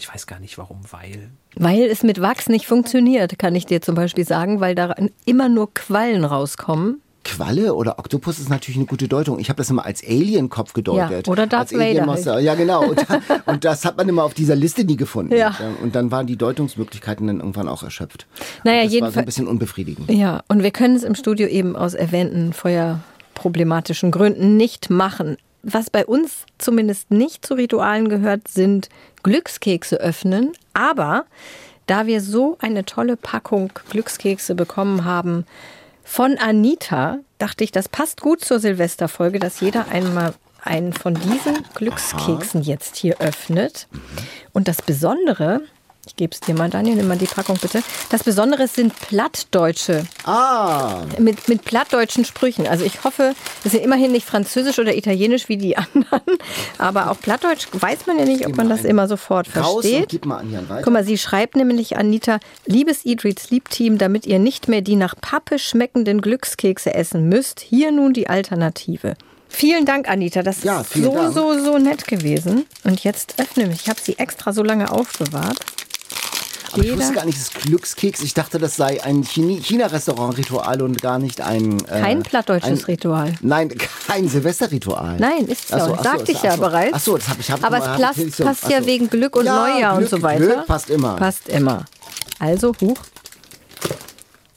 [0.00, 1.30] ich weiß gar nicht warum, weil.
[1.54, 5.48] Weil es mit Wachs nicht funktioniert, kann ich dir zum Beispiel sagen, weil da immer
[5.48, 7.02] nur Quallen rauskommen.
[7.22, 9.38] Qualle oder Oktopus ist natürlich eine gute Deutung.
[9.38, 11.26] Ich habe das immer als Alien-Kopf gedeutet.
[11.26, 12.06] Ja, oder Darth Vader.
[12.06, 12.44] Halt.
[12.44, 12.82] Ja, genau.
[12.82, 13.06] Und,
[13.46, 15.34] und, das hat man immer auf dieser Liste nie gefunden.
[15.34, 15.54] Ja.
[15.82, 18.26] Und dann waren die Deutungsmöglichkeiten dann irgendwann auch erschöpft.
[18.64, 19.16] Naja, das jedenfalls.
[19.16, 20.10] war so ein bisschen unbefriedigend.
[20.10, 25.36] Ja, und wir können es im Studio eben aus erwähnten feuerproblematischen Gründen nicht machen.
[25.62, 28.88] Was bei uns zumindest nicht zu Ritualen gehört, sind
[29.22, 30.52] Glückskekse öffnen.
[30.72, 31.26] Aber
[31.86, 35.44] da wir so eine tolle Packung Glückskekse bekommen haben
[36.04, 41.64] von Anita, dachte ich, das passt gut zur Silvesterfolge, dass jeder einmal einen von diesen
[41.74, 43.88] Glückskeksen jetzt hier öffnet.
[44.52, 45.62] Und das Besondere,
[46.06, 47.82] ich gebe es dir mal, Daniel, nimm mal die Packung bitte.
[48.10, 52.66] Das Besondere sind plattdeutsche, Ah, mit, mit plattdeutschen Sprüchen.
[52.66, 53.34] Also ich hoffe,
[53.64, 56.38] es sind immerhin nicht französisch oder italienisch wie die anderen.
[56.78, 60.08] Aber auch plattdeutsch weiß man ja nicht, ob man das immer sofort raus und versteht.
[60.08, 60.82] gib mal an Jan weiter.
[60.82, 64.80] Guck mal, sie schreibt nämlich Anita, liebes Eat, Read, Sleep Team, damit ihr nicht mehr
[64.80, 69.14] die nach Pappe schmeckenden Glückskekse essen müsst, hier nun die Alternative.
[69.48, 70.42] Vielen Dank, Anita.
[70.42, 71.34] Das Ja, ist so, Dank.
[71.34, 72.66] so, so nett gewesen.
[72.84, 73.82] Und jetzt öffne ich.
[73.82, 75.58] Ich habe sie extra so lange aufbewahrt.
[76.72, 78.20] Aber ich wusste gar nicht, das ist Glückskeks.
[78.22, 81.80] Ich dachte, das sei ein China-Restaurant-Ritual und gar nicht ein...
[81.86, 83.34] Äh, Kein plattdeutsches ein- Ritual.
[83.40, 83.70] Nein,
[84.06, 85.16] kein Silvesterritual.
[85.18, 85.92] Nein, ist es Ach so, ja.
[85.94, 86.94] ach so, Sagte ich ja bereits.
[86.94, 88.86] Ach so, das habe ich hab, Aber es passt, so- passt ja so.
[88.86, 90.44] wegen Glück und ja, Neujahr Glück, und so weiter.
[90.46, 91.16] Glück passt immer.
[91.16, 91.84] Passt immer.
[92.38, 92.98] Also, huch.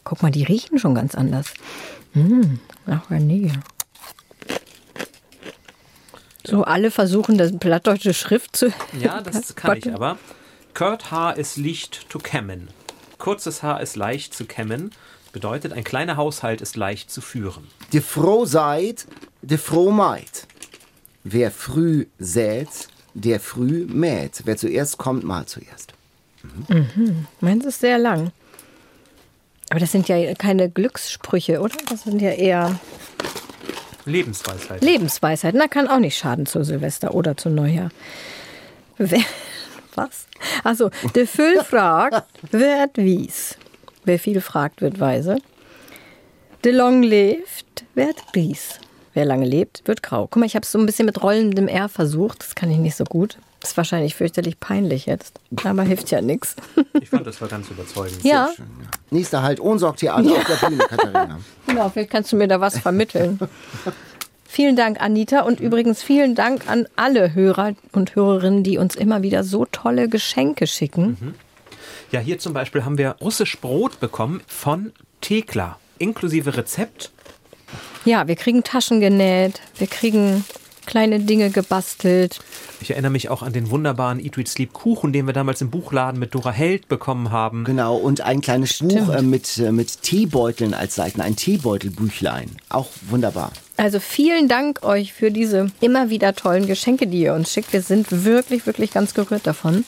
[0.03, 1.47] Guck mal, die riechen schon ganz anders.
[2.13, 3.53] Hm, ach, Vanille.
[6.45, 8.73] So, alle versuchen, das plattdeutsche Schrift zu.
[8.99, 10.17] Ja, das kann ich aber.
[10.73, 12.67] Kurt Haar ist leicht zu kämmen.
[13.19, 14.91] Kurzes Haar ist leicht zu kämmen.
[15.31, 17.67] Bedeutet, ein kleiner Haushalt ist leicht zu führen.
[17.91, 19.05] De froh seid,
[19.41, 20.47] de froh meid.
[21.23, 24.41] Wer früh sät, der früh mäht.
[24.45, 25.93] Wer zuerst kommt, mal zuerst.
[27.39, 28.31] Meins ist sehr lang.
[29.69, 31.77] Aber das sind ja keine Glückssprüche, oder?
[31.89, 32.79] Das sind ja eher
[34.05, 34.81] Lebensweisheit.
[34.83, 35.59] Lebensweisheiten.
[35.59, 37.89] Na, kann auch nicht schaden zu Silvester oder zu Neujahr.
[38.97, 39.23] Wer,
[39.97, 40.27] was?
[40.63, 43.57] Also, der Füll fragt, wird wies.
[44.05, 45.37] Wer viel fragt, wird weise.
[46.63, 48.79] Der Long lebt, wird Ries.
[49.13, 50.27] Wer lange lebt, wird grau.
[50.27, 52.41] Guck mal, ich habe es so ein bisschen mit rollendem R versucht.
[52.41, 53.37] Das kann ich nicht so gut.
[53.59, 55.39] Das ist wahrscheinlich fürchterlich peinlich jetzt.
[55.63, 56.55] Aber hilft ja nichts.
[57.01, 58.23] Ich fand, das war ganz überzeugend.
[58.23, 58.49] Ja,
[59.09, 61.39] Nächster Halt, Ohnsorgtheater auf der Bühne, Katharina.
[61.67, 61.89] genau.
[61.89, 63.39] Vielleicht kannst du mir da was vermitteln.
[64.53, 65.39] Vielen Dank, Anita.
[65.39, 70.07] Und übrigens vielen Dank an alle Hörer und Hörerinnen, die uns immer wieder so tolle
[70.07, 71.33] Geschenke schicken.
[72.11, 74.91] Ja, hier zum Beispiel haben wir russisch Brot bekommen von
[75.21, 75.79] Thekla.
[75.97, 77.11] Inklusive Rezept.
[78.05, 80.45] Ja, wir kriegen Taschen genäht, wir kriegen
[80.85, 82.39] kleine Dinge gebastelt.
[82.79, 85.71] Ich erinnere mich auch an den wunderbaren Eat, Read, Sleep Kuchen, den wir damals im
[85.71, 87.63] Buchladen mit Dora Held bekommen haben.
[87.63, 92.51] Genau, und ein kleines Buch äh, mit, äh, mit Teebeuteln als Seiten, ein Teebeutelbüchlein.
[92.69, 93.51] Auch wunderbar.
[93.83, 97.73] Also vielen Dank euch für diese immer wieder tollen Geschenke, die ihr uns schickt.
[97.73, 99.83] Wir sind wirklich, wirklich ganz gerührt davon.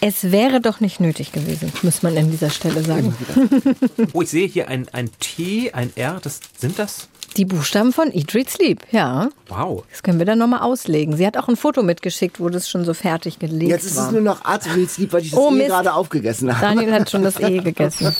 [0.00, 3.14] Es wäre doch nicht nötig gewesen, muss man an dieser Stelle sagen.
[4.12, 6.18] Oh, ich sehe hier ein, ein T, ein R.
[6.20, 7.06] Das, sind das?
[7.36, 9.28] Die Buchstaben von Eat, Read, Sleep, ja.
[9.46, 9.84] Wow.
[9.92, 11.16] Das können wir dann nochmal auslegen.
[11.16, 14.06] Sie hat auch ein Foto mitgeschickt, wo das schon so fertig gelegt Jetzt ist war.
[14.06, 16.66] es nur noch Artwils lieb, weil ich das Oh, eh gerade aufgegessen habe.
[16.66, 18.12] Daniel hat schon das E gegessen.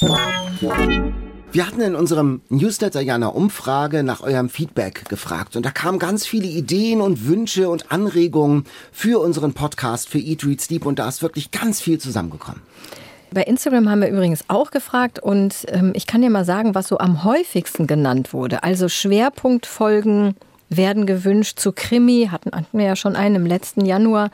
[1.52, 5.98] Wir hatten in unserem Newsletter ja eine Umfrage nach eurem Feedback gefragt und da kamen
[5.98, 10.98] ganz viele Ideen und Wünsche und Anregungen für unseren Podcast für Eat, Read, Sleep und
[10.98, 12.62] da ist wirklich ganz viel zusammengekommen.
[13.32, 16.88] Bei Instagram haben wir übrigens auch gefragt und ähm, ich kann dir mal sagen, was
[16.88, 18.62] so am häufigsten genannt wurde.
[18.62, 20.34] Also Schwerpunktfolgen
[20.76, 24.30] werden gewünscht zu Krimi, hatten, hatten wir ja schon einen im letzten Januar,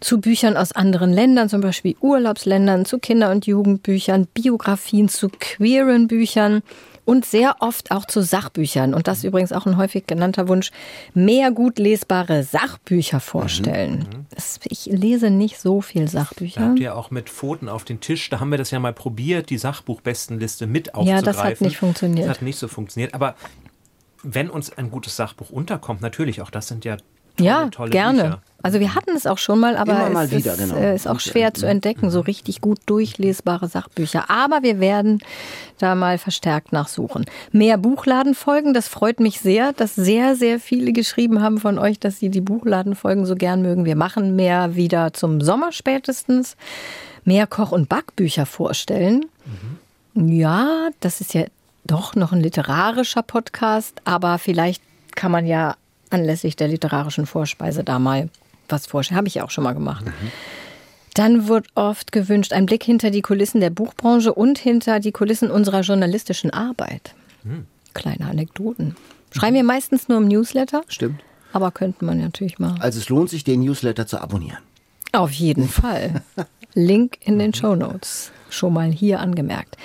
[0.00, 6.08] zu Büchern aus anderen Ländern, zum Beispiel Urlaubsländern, zu Kinder- und Jugendbüchern, Biografien, zu queeren
[6.08, 6.62] Büchern
[7.06, 8.94] und sehr oft auch zu Sachbüchern.
[8.94, 10.70] Und das ist übrigens auch ein häufig genannter Wunsch,
[11.12, 14.06] mehr gut lesbare Sachbücher vorstellen.
[14.34, 16.62] Das, ich lese nicht so viel Da Sachbücher.
[16.62, 18.30] habt ihr auch mit Pfoten auf den Tisch.
[18.30, 21.24] Da haben wir das ja mal probiert, die Sachbuchbestenliste mit Ja, aufzugreifen.
[21.26, 22.26] das hat nicht funktioniert.
[22.28, 23.12] Das hat nicht so funktioniert.
[23.12, 23.34] Aber
[24.24, 26.96] wenn uns ein gutes Sachbuch unterkommt, natürlich, auch das sind ja
[27.36, 28.22] tolle, Ja, tolle gerne.
[28.22, 28.42] Bücher.
[28.62, 30.74] Also wir hatten es auch schon mal, aber Immer mal es wieder, ist, genau.
[30.76, 34.30] äh, ist auch schwer äh, zu entdecken, so richtig gut durchlesbare Sachbücher.
[34.30, 35.20] Aber wir werden
[35.78, 37.26] da mal verstärkt nachsuchen.
[37.52, 42.18] Mehr Buchladenfolgen, das freut mich sehr, dass sehr, sehr viele geschrieben haben von euch, dass
[42.18, 43.84] sie die Buchladenfolgen so gern mögen.
[43.84, 46.56] Wir machen mehr wieder zum Sommer spätestens.
[47.26, 49.26] Mehr Koch- und Backbücher vorstellen.
[50.14, 51.44] Ja, das ist ja
[51.86, 54.82] doch noch ein literarischer Podcast, aber vielleicht
[55.14, 55.76] kann man ja
[56.10, 58.28] anlässlich der literarischen Vorspeise da mal
[58.68, 59.16] was vorstellen.
[59.18, 60.04] Habe ich ja auch schon mal gemacht.
[61.14, 65.50] Dann wird oft gewünscht, ein Blick hinter die Kulissen der Buchbranche und hinter die Kulissen
[65.50, 67.14] unserer journalistischen Arbeit.
[67.92, 68.96] Kleine Anekdoten.
[69.32, 71.20] Schreiben wir meistens nur im Newsletter, Stimmt.
[71.52, 72.74] aber könnte man natürlich mal.
[72.80, 74.58] Also es lohnt sich, den Newsletter zu abonnieren.
[75.12, 76.22] Auf jeden Fall.
[76.74, 78.32] Link in den Show Notes.
[78.50, 79.76] Schon mal hier angemerkt.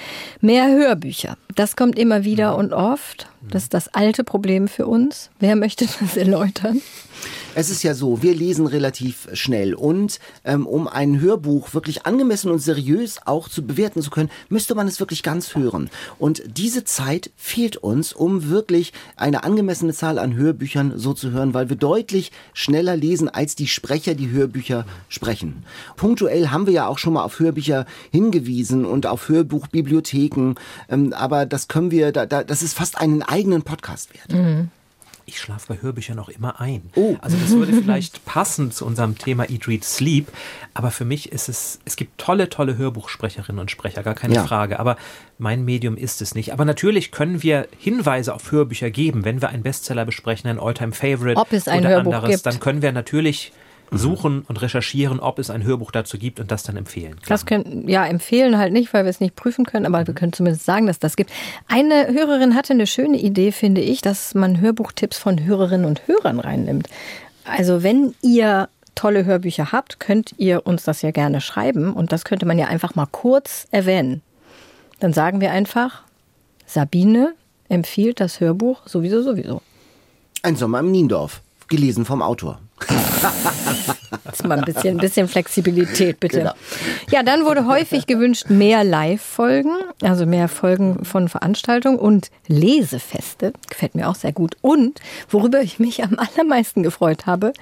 [0.42, 1.38] Mehr Hörbücher.
[1.56, 3.28] Das kommt immer wieder und oft.
[3.50, 5.30] Das ist das alte Problem für uns.
[5.40, 6.82] Wer möchte das erläutern?
[7.60, 12.52] Es ist ja so, wir lesen relativ schnell und ähm, um ein Hörbuch wirklich angemessen
[12.52, 15.90] und seriös auch zu bewerten zu können, müsste man es wirklich ganz hören.
[16.20, 21.54] Und diese Zeit fehlt uns, um wirklich eine angemessene Zahl an Hörbüchern so zu hören,
[21.54, 25.66] weil wir deutlich schneller lesen, als die Sprecher die Hörbücher sprechen.
[25.98, 30.56] Punktuell haben wir ja auch schon mal auf Hörbücher hingewiesen und auf Hörbuchbibliotheken,
[30.88, 34.32] ähm, aber das können wir, da, da, das ist fast einen eigenen Podcast wert.
[34.32, 34.70] Mhm
[35.30, 36.90] ich schlafe bei Hörbüchern auch immer ein.
[36.96, 37.16] Oh.
[37.22, 40.28] Also das würde vielleicht passen zu unserem Thema Eat, Read, Sleep.
[40.74, 44.44] Aber für mich ist es, es gibt tolle, tolle Hörbuchsprecherinnen und Sprecher, gar keine ja.
[44.44, 44.80] Frage.
[44.80, 44.98] Aber
[45.38, 46.52] mein Medium ist es nicht.
[46.52, 50.92] Aber natürlich können wir Hinweise auf Hörbücher geben, wenn wir einen Bestseller besprechen, ein Alltime
[50.92, 52.46] Favorite Ob es ein oder Hörbuch anderes, gibt.
[52.46, 53.52] dann können wir natürlich
[53.92, 57.16] suchen und recherchieren, ob es ein Hörbuch dazu gibt und das dann empfehlen.
[57.16, 57.28] Klar.
[57.28, 60.34] Das können, ja, empfehlen halt nicht, weil wir es nicht prüfen können, aber wir können
[60.34, 61.32] zumindest sagen, dass das gibt.
[61.68, 66.40] Eine Hörerin hatte eine schöne Idee, finde ich, dass man Hörbuchtipps von Hörerinnen und Hörern
[66.40, 66.88] reinnimmt.
[67.46, 72.26] Also wenn ihr tolle Hörbücher habt, könnt ihr uns das ja gerne schreiben und das
[72.26, 74.22] könnte man ja einfach mal kurz erwähnen.
[75.00, 76.04] Dann sagen wir einfach,
[76.66, 77.34] Sabine
[77.70, 79.62] empfiehlt das Hörbuch sowieso sowieso.
[80.44, 82.60] Ein Sommer im Niendorf, gelesen vom Autor.
[84.26, 86.40] Jetzt mal ein bisschen, ein bisschen Flexibilität, bitte.
[86.40, 86.54] Genau.
[87.12, 89.72] Ja, dann wurde häufig gewünscht, mehr Live-Folgen,
[90.02, 93.54] also mehr Folgen von Veranstaltungen und Lesefeste.
[93.70, 94.56] Gefällt mir auch sehr gut.
[94.62, 95.00] Und,
[95.30, 97.54] worüber ich mich am allermeisten gefreut habe,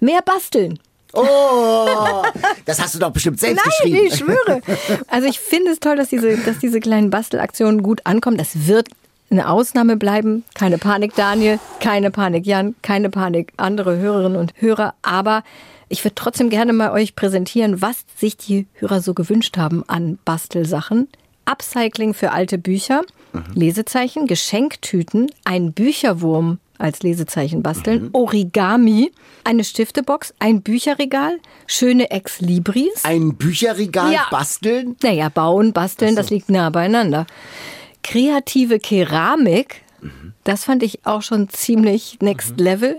[0.00, 0.78] mehr Basteln.
[1.14, 2.22] Oh,
[2.66, 4.06] das hast du doch bestimmt selbst Nein, geschrieben.
[4.06, 4.60] ich schwöre.
[5.08, 8.36] Also ich finde es toll, dass diese, dass diese kleinen Bastelaktionen gut ankommen.
[8.36, 8.88] Das wird
[9.30, 10.44] eine Ausnahme bleiben.
[10.54, 14.94] Keine Panik, Daniel, keine Panik, Jan, keine Panik, andere Hörerinnen und Hörer.
[15.02, 15.42] Aber
[15.88, 20.18] ich würde trotzdem gerne mal euch präsentieren, was sich die Hörer so gewünscht haben an
[20.24, 21.08] Bastelsachen.
[21.46, 23.02] Upcycling für alte Bücher,
[23.32, 23.44] mhm.
[23.54, 28.10] Lesezeichen, Geschenktüten, ein Bücherwurm als Lesezeichen basteln, mhm.
[28.12, 29.10] Origami,
[29.44, 33.02] eine Stiftebox, ein Bücherregal, schöne Ex-Libris.
[33.04, 34.26] Ein Bücherregal ja.
[34.30, 34.96] basteln?
[35.02, 36.16] Naja, bauen, basteln, so.
[36.16, 37.26] das liegt nah beieinander
[38.02, 39.82] kreative Keramik.
[40.44, 42.64] Das fand ich auch schon ziemlich next mhm.
[42.64, 42.96] level.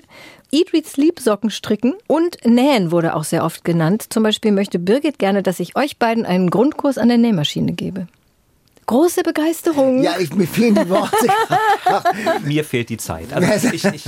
[0.51, 4.05] Eat, Read, Sleep Socken stricken und nähen wurde auch sehr oft genannt.
[4.09, 8.07] Zum Beispiel möchte Birgit gerne, dass ich euch beiden einen Grundkurs an der Nähmaschine gebe.
[8.89, 10.01] Große Begeisterung.
[10.01, 11.15] Ja, ich, mir fehlen die Worte.
[12.43, 13.31] mir fehlt die Zeit.
[13.31, 14.03] Also ich, ich,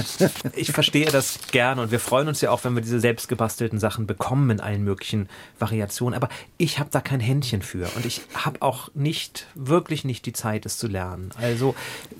[0.55, 4.07] ich verstehe das gerne und wir freuen uns ja auch, wenn wir diese selbstgebastelten Sachen
[4.07, 5.29] bekommen in allen möglichen
[5.59, 6.15] Variationen.
[6.15, 10.33] Aber ich habe da kein Händchen für und ich habe auch nicht, wirklich nicht die
[10.33, 11.29] Zeit, es zu lernen.
[11.39, 11.75] Also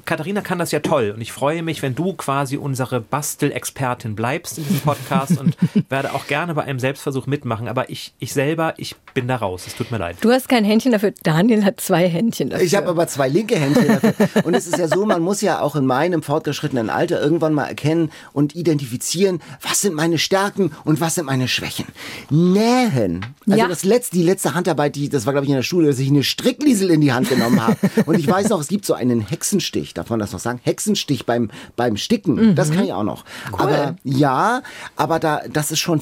[0.05, 4.59] Katharina kann das ja toll und ich freue mich, wenn du quasi unsere Bastelexpertin bleibst
[4.59, 5.57] in diesem Podcast und
[5.89, 7.68] werde auch gerne bei einem Selbstversuch mitmachen.
[7.68, 9.66] Aber ich, ich selber, ich bin da raus.
[9.66, 10.18] Es tut mir leid.
[10.22, 11.12] Du hast kein Händchen dafür.
[11.24, 12.65] Daniel hat zwei Händchen dafür.
[12.65, 14.45] Ich habe aber zwei linke Hände dafür.
[14.45, 17.65] Und es ist ja so, man muss ja auch in meinem fortgeschrittenen Alter irgendwann mal
[17.65, 21.85] erkennen und identifizieren, was sind meine Stärken und was sind meine Schwächen.
[22.29, 23.25] Nähen.
[23.47, 23.67] Also ja.
[23.67, 26.09] das letzte, die letzte Handarbeit, die, das war glaube ich in der Schule, dass ich
[26.09, 27.77] eine Strickliesel in die Hand genommen habe.
[28.05, 30.59] Und ich weiß noch, es gibt so einen Hexenstich, darf man das noch sagen?
[30.63, 32.35] Hexenstich beim, beim Sticken.
[32.35, 32.55] Mhm.
[32.55, 33.25] Das kann ich auch noch.
[33.51, 33.59] Cool.
[33.59, 34.61] Aber ja,
[34.95, 36.01] aber da, das ist schon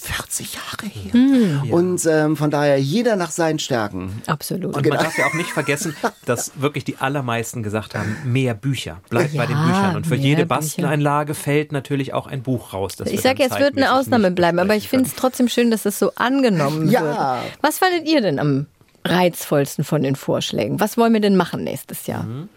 [0.00, 1.14] 40 Jahre her.
[1.14, 1.72] Mhm.
[1.72, 4.22] Und ähm, von daher jeder nach seinen Stärken.
[4.26, 4.76] Absolut.
[4.76, 4.96] Und genau.
[4.96, 9.00] man darf ja auch nicht vergessen, dass wirklich die allermeisten gesagt haben, mehr Bücher.
[9.10, 9.96] Bleibt ja, bei den Büchern.
[9.96, 12.96] Und für jede Basteleinlage fällt natürlich auch ein Buch raus.
[13.04, 15.98] ich sage, es wird eine Ausnahme bleiben, aber ich finde es trotzdem schön, dass es
[15.98, 17.02] so angenommen ja.
[17.02, 17.18] wird.
[17.60, 18.66] Was fandet ihr denn am
[19.04, 20.80] reizvollsten von den Vorschlägen?
[20.80, 22.22] Was wollen wir denn machen nächstes Jahr?
[22.22, 22.48] Mhm.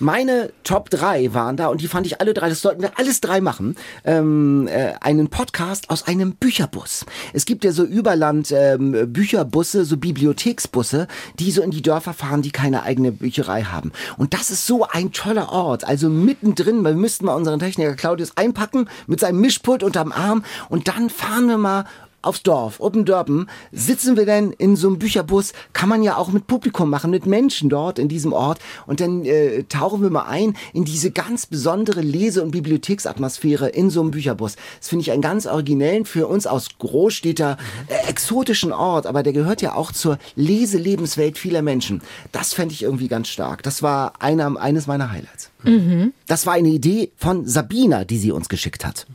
[0.00, 3.20] Meine Top 3 waren da und die fand ich alle drei, das sollten wir alles
[3.20, 7.06] drei machen, ähm, äh, einen Podcast aus einem Bücherbus.
[7.32, 11.06] Es gibt ja so Überland ähm, Bücherbusse, so Bibliotheksbusse,
[11.38, 13.92] die so in die Dörfer fahren, die keine eigene Bücherei haben.
[14.16, 15.84] Und das ist so ein toller Ort.
[15.84, 20.88] Also mittendrin, wir müssten mal unseren Techniker Claudius einpacken mit seinem Mischpult unterm Arm und
[20.88, 21.84] dann fahren wir mal
[22.24, 26.32] aufs Dorf, Open Dörpen, sitzen wir denn in so einem Bücherbus, kann man ja auch
[26.32, 30.24] mit Publikum machen, mit Menschen dort in diesem Ort und dann äh, tauchen wir mal
[30.24, 34.56] ein in diese ganz besondere Lese- und Bibliotheksatmosphäre in so einem Bücherbus.
[34.78, 37.56] Das finde ich einen ganz originellen, für uns aus Großstädter,
[37.88, 42.02] äh, exotischen Ort, aber der gehört ja auch zur Leselebenswelt vieler Menschen.
[42.32, 43.62] Das fände ich irgendwie ganz stark.
[43.62, 45.50] Das war einer, eines meiner Highlights.
[45.62, 46.12] Mhm.
[46.26, 49.06] Das war eine Idee von Sabina, die sie uns geschickt hat.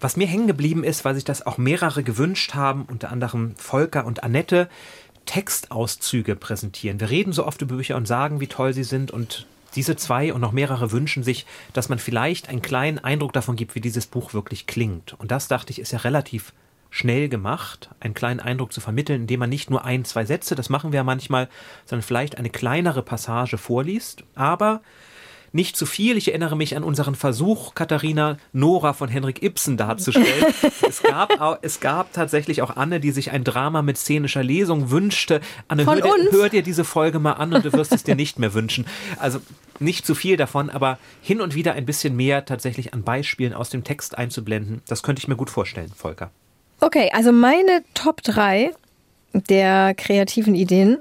[0.00, 4.04] Was mir hängen geblieben ist, weil sich das auch mehrere gewünscht haben, unter anderem Volker
[4.04, 4.68] und Annette,
[5.24, 7.00] Textauszüge präsentieren.
[7.00, 10.32] Wir reden so oft über Bücher und sagen, wie toll sie sind und diese zwei
[10.32, 14.06] und noch mehrere wünschen sich, dass man vielleicht einen kleinen Eindruck davon gibt, wie dieses
[14.06, 15.14] Buch wirklich klingt.
[15.18, 16.52] Und das, dachte ich, ist ja relativ
[16.88, 20.70] schnell gemacht, einen kleinen Eindruck zu vermitteln, indem man nicht nur ein, zwei Sätze, das
[20.70, 21.48] machen wir ja manchmal,
[21.84, 24.80] sondern vielleicht eine kleinere Passage vorliest, aber
[25.52, 26.16] nicht zu viel.
[26.16, 30.54] Ich erinnere mich an unseren Versuch, Katharina Nora von Henrik Ibsen darzustellen.
[30.88, 34.90] es, gab auch, es gab tatsächlich auch Anne, die sich ein Drama mit szenischer Lesung
[34.90, 35.40] wünschte.
[35.68, 38.14] Anne, Von hör dir, hör dir diese Folge mal an und du wirst es dir
[38.16, 38.86] nicht mehr wünschen.
[39.18, 39.40] Also
[39.78, 43.70] nicht zu viel davon, aber hin und wieder ein bisschen mehr tatsächlich an Beispielen aus
[43.70, 44.82] dem Text einzublenden.
[44.88, 46.30] Das könnte ich mir gut vorstellen, Volker.
[46.80, 48.72] Okay, also meine Top 3
[49.32, 50.98] der kreativen Ideen.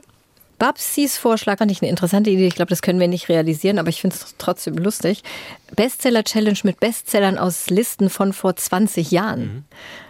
[0.58, 2.48] Babsis Vorschlag fand ich eine interessante Idee.
[2.48, 5.24] Ich glaube, das können wir nicht realisieren, aber ich finde es trotzdem lustig.
[5.76, 9.66] Bestseller-Challenge mit Bestsellern aus Listen von vor 20 Jahren.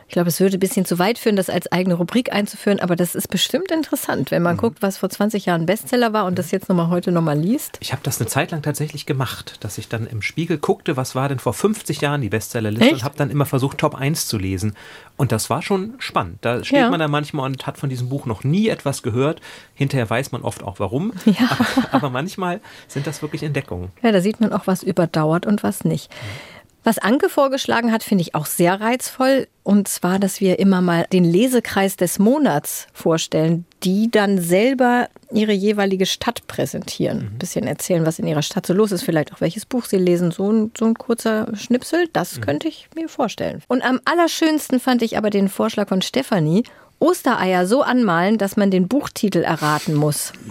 [0.08, 2.96] Ich glaube, es würde ein bisschen zu weit führen, das als eigene Rubrik einzuführen, aber
[2.96, 6.52] das ist bestimmt interessant, wenn man guckt, was vor 20 Jahren Bestseller war und das
[6.52, 7.78] jetzt nochmal heute nochmal liest.
[7.82, 11.16] Ich habe das eine Zeit lang tatsächlich gemacht, dass ich dann im Spiegel guckte, was
[11.16, 12.94] war denn vor 50 Jahren die Bestsellerliste Echt?
[12.94, 14.76] und habe dann immer versucht, Top 1 zu lesen.
[15.18, 16.38] Und das war schon spannend.
[16.42, 16.90] Da steht Ja.
[16.92, 19.42] man da manchmal und hat von diesem Buch noch nie etwas gehört.
[19.74, 21.14] Hinterher weiß man oft auch warum.
[21.26, 21.50] Ja.
[21.50, 23.92] Aber, aber manchmal sind das wirklich Entdeckungen.
[24.04, 26.12] Ja, da sieht man auch, was überdauert und was nicht.
[26.86, 29.48] Was Anke vorgeschlagen hat, finde ich auch sehr reizvoll.
[29.64, 35.52] Und zwar, dass wir immer mal den Lesekreis des Monats vorstellen, die dann selber ihre
[35.52, 37.32] jeweilige Stadt präsentieren.
[37.34, 39.98] Ein bisschen erzählen, was in ihrer Stadt so los ist, vielleicht auch welches Buch sie
[39.98, 40.30] lesen.
[40.30, 43.64] So ein, so ein kurzer Schnipsel, das könnte ich mir vorstellen.
[43.68, 46.66] Und am allerschönsten fand ich aber den Vorschlag von Stefanie.
[47.00, 50.32] Ostereier so anmalen, dass man den Buchtitel erraten muss.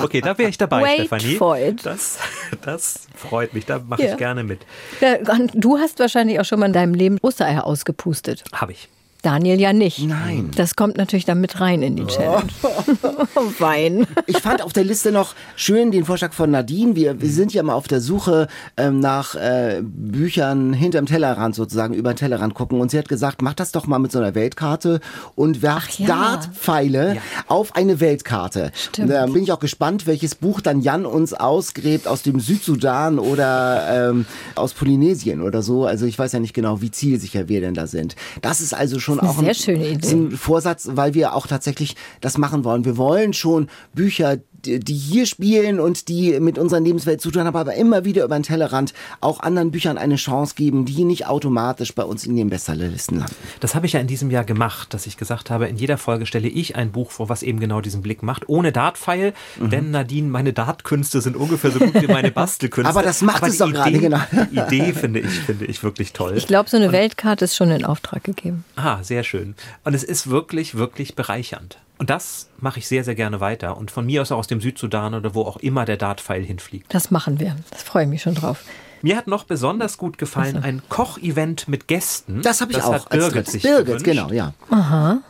[0.00, 1.36] Okay, da wäre ich dabei, Wait Stefanie.
[1.36, 1.84] for it.
[1.86, 2.18] Das,
[2.62, 4.12] das freut mich, da mache Ja.
[4.12, 4.60] ich gerne mit.
[5.00, 5.16] Ja,
[5.54, 8.42] Du hast wahrscheinlich auch schon mal in deinem Leben Ostereier ausgepustet.
[8.52, 8.88] Habe ich.
[9.22, 10.04] Daniel ja nicht.
[10.06, 10.50] Nein.
[10.56, 12.46] Das kommt natürlich dann mit rein in die Challenge.
[13.58, 14.06] Wein.
[14.26, 16.94] Ich fand auf der Liste noch schön den Vorschlag von Nadine.
[16.94, 18.46] Wir, wir sind ja mal auf der Suche
[18.76, 22.80] ähm, nach äh, Büchern hinterm Tellerrand sozusagen, über den Tellerrand gucken.
[22.80, 25.00] Und sie hat gesagt, mach das doch mal mit so einer Weltkarte
[25.34, 26.06] und werft ja.
[26.06, 27.20] Dartpfeile Ja.
[27.48, 28.70] auf eine Weltkarte.
[28.74, 29.10] Stimmt.
[29.10, 34.10] Da bin ich auch gespannt, welches Buch dann Jan uns ausgräbt aus dem Südsudan oder
[34.10, 35.86] ähm, aus Polynesien oder so.
[35.86, 38.14] Also ich weiß ja nicht genau, wie zielsicher wir denn da sind.
[38.42, 40.10] Das ist also schon eine auch Idee.
[40.10, 42.84] ein Vorsatz, weil wir auch tatsächlich das machen wollen.
[42.84, 47.56] Wir wollen schon Bücher, die hier spielen und die mit unserer Lebenswelt zu tun haben,
[47.56, 51.94] aber immer wieder über den Tellerrand auch anderen Büchern eine Chance geben, die nicht automatisch
[51.94, 53.34] bei uns in den Bestsellerlisten landen.
[53.60, 56.26] Das habe ich ja in diesem Jahr gemacht, dass ich gesagt habe, in jeder Folge
[56.26, 59.70] stelle ich ein Buch vor, was eben genau diesen Blick macht, ohne Dartpfeil, Mhm.
[59.70, 62.90] denn Nadine, meine Dartkünste sind ungefähr so gut wie meine Bastelkünste.
[62.90, 64.20] Aber das macht es die doch gerade, Idee- genau.
[64.50, 66.34] Die Idee finde ich, finde ich wirklich toll.
[66.36, 68.64] Ich glaube, so eine Weltkarte ist schon in Auftrag gegeben.
[68.76, 69.54] Ah, sehr schön.
[69.84, 71.78] Und es ist wirklich, wirklich bereichernd.
[71.98, 73.76] Und das mache ich sehr, sehr gerne weiter.
[73.76, 76.92] Und von mir aus auch aus dem Südsudan oder wo auch immer der Dartpfeil hinfliegt.
[76.94, 77.56] Das machen wir.
[77.70, 78.64] Das freue ich mich schon drauf.
[79.02, 82.42] Mir hat noch besonders gut gefallen ein Kochevent mit Gästen.
[82.42, 82.92] Das habe ich auch.
[82.92, 83.52] Hat als Birgit drittes.
[83.52, 85.22] sich Birgit, gewünscht, genau, ja.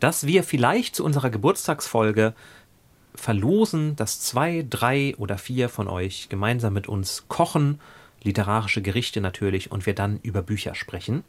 [0.00, 2.34] Dass wir vielleicht zu unserer Geburtstagsfolge
[3.14, 7.80] verlosen, dass zwei, drei oder vier von euch gemeinsam mit uns kochen,
[8.22, 11.24] literarische Gerichte natürlich, und wir dann über Bücher sprechen.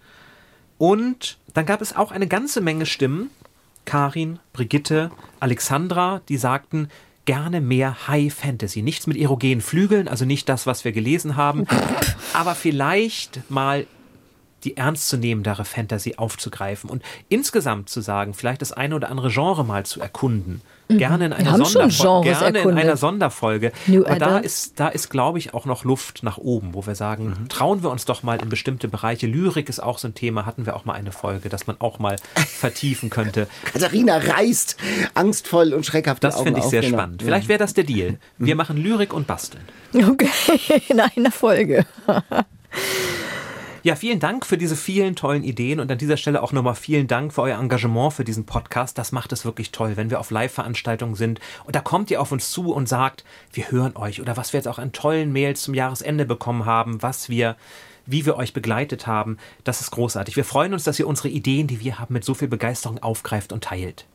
[0.77, 3.29] Und dann gab es auch eine ganze Menge Stimmen,
[3.87, 5.09] Karin, Brigitte,
[5.39, 6.89] Alexandra, die sagten,
[7.25, 8.81] gerne mehr High Fantasy.
[8.81, 11.65] Nichts mit erogenen Flügeln, also nicht das, was wir gelesen haben,
[12.33, 13.87] aber vielleicht mal
[14.63, 19.85] die ernstzunehmendere Fantasy aufzugreifen und insgesamt zu sagen, vielleicht das eine oder andere Genre mal
[19.85, 20.61] zu erkunden.
[20.89, 23.73] Gerne in einer, haben schon Sonderfol Genres gerne in einer Sonderfolge.
[23.87, 26.95] New Aber da ist, da ist, glaube ich, auch noch Luft nach oben, wo wir
[26.95, 29.27] sagen, trauen wir uns doch mal in bestimmte Bereiche.
[29.27, 31.99] Lyrik ist auch so ein Thema, hatten wir auch mal eine Folge, dass man auch
[31.99, 33.47] mal vertiefen könnte.
[33.65, 34.77] Katharina reißt
[35.13, 36.97] angstvoll und schreckhaft Das finde ich auf, sehr genau.
[36.97, 37.21] spannend.
[37.21, 38.17] Vielleicht wäre das der Deal.
[38.37, 39.63] Wir machen Lyrik und basteln.
[39.93, 40.29] Okay,
[40.87, 41.85] in einer Folge.
[43.83, 47.07] Ja, vielen Dank für diese vielen tollen Ideen und an dieser Stelle auch nochmal vielen
[47.07, 48.97] Dank für euer Engagement für diesen Podcast.
[48.97, 52.31] Das macht es wirklich toll, wenn wir auf Live-Veranstaltungen sind und da kommt ihr auf
[52.31, 53.23] uns zu und sagt,
[53.53, 57.01] wir hören euch oder was wir jetzt auch an tollen Mails zum Jahresende bekommen haben,
[57.03, 57.55] was wir
[58.07, 59.37] wie wir euch begleitet haben.
[59.63, 60.35] Das ist großartig.
[60.35, 63.53] Wir freuen uns, dass ihr unsere Ideen, die wir haben, mit so viel Begeisterung aufgreift
[63.53, 64.05] und teilt.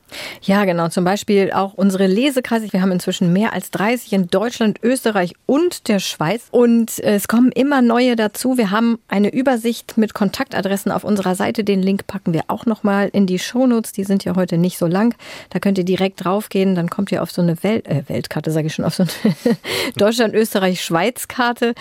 [0.43, 0.89] Ja, genau.
[0.89, 2.73] Zum Beispiel auch unsere Lesekreise.
[2.73, 6.49] Wir haben inzwischen mehr als 30 in Deutschland, Österreich und der Schweiz.
[6.51, 8.59] Und es kommen immer neue dazu.
[8.59, 11.65] Wir haben eine Übersicht mit Kontaktadressen auf unserer Seite.
[11.65, 13.93] Den Link packen wir auch nochmal in die Shownotes.
[13.93, 15.15] Die sind ja heute nicht so lang.
[15.51, 16.75] Da könnt ihr direkt draufgehen.
[16.75, 19.57] Dann kommt ihr auf so eine Welt, äh, Weltkarte, sage ich schon, auf so eine
[19.97, 21.75] Deutschland, Österreich, Schweiz-Karte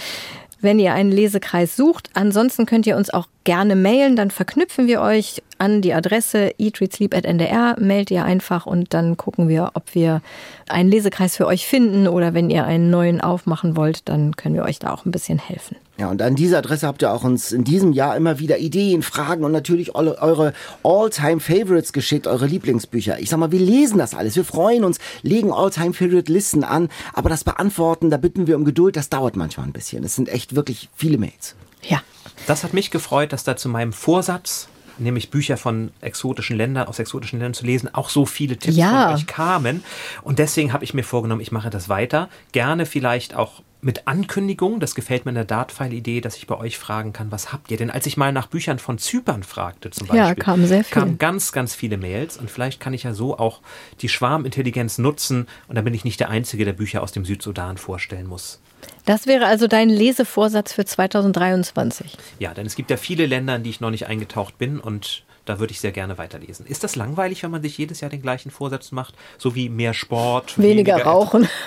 [0.61, 2.09] wenn ihr einen Lesekreis sucht.
[2.13, 7.79] Ansonsten könnt ihr uns auch gerne mailen, dann verknüpfen wir euch an die Adresse eatreadsleep.ndr,
[7.79, 10.21] meldet ihr einfach und dann gucken wir, ob wir
[10.69, 14.63] einen Lesekreis für euch finden oder wenn ihr einen neuen aufmachen wollt, dann können wir
[14.63, 15.75] euch da auch ein bisschen helfen.
[16.01, 19.03] Ja, und an dieser Adresse habt ihr auch uns in diesem Jahr immer wieder Ideen,
[19.03, 23.19] Fragen und natürlich eure, eure All-Time-Favorites geschickt, eure Lieblingsbücher.
[23.19, 27.43] Ich sag mal, wir lesen das alles, wir freuen uns, legen All-Time-Favorite-Listen an, aber das
[27.43, 30.03] Beantworten, da bitten wir um Geduld, das dauert manchmal ein bisschen.
[30.03, 31.53] Es sind echt wirklich viele Mails.
[31.83, 32.01] Ja.
[32.47, 36.97] Das hat mich gefreut, dass da zu meinem Vorsatz nämlich Bücher von exotischen Ländern, aus
[36.97, 39.05] exotischen Ländern zu lesen, auch so viele Tipps Ja.
[39.09, 39.83] von euch kamen.
[40.23, 42.27] Und deswegen habe ich mir vorgenommen, ich mache das weiter.
[42.53, 44.79] Gerne vielleicht auch mit Ankündigung.
[44.79, 47.77] Das gefällt mir in der Dartfile-Idee, dass ich bei euch fragen kann, was habt ihr?
[47.77, 51.01] Denn als ich mal nach Büchern von Zypern fragte zum Beispiel, Ja, kamen sehr viele.
[51.01, 52.37] kamen ganz, ganz viele Mails.
[52.37, 53.61] Und vielleicht kann ich ja so auch
[54.01, 55.47] die Schwarmintelligenz nutzen.
[55.67, 58.59] Und dann bin ich nicht der Einzige, der Bücher aus dem Südsudan vorstellen muss.
[59.05, 62.17] Das wäre also dein Lesevorsatz für 2023.
[62.39, 65.23] Ja, denn es gibt ja viele Länder, in die ich noch nicht eingetaucht bin und
[65.45, 66.65] da würde ich sehr gerne weiterlesen.
[66.65, 69.15] Ist das langweilig, wenn man sich jedes Jahr den gleichen Vorsatz macht?
[69.37, 71.47] So wie mehr Sport, Weniger rauchen.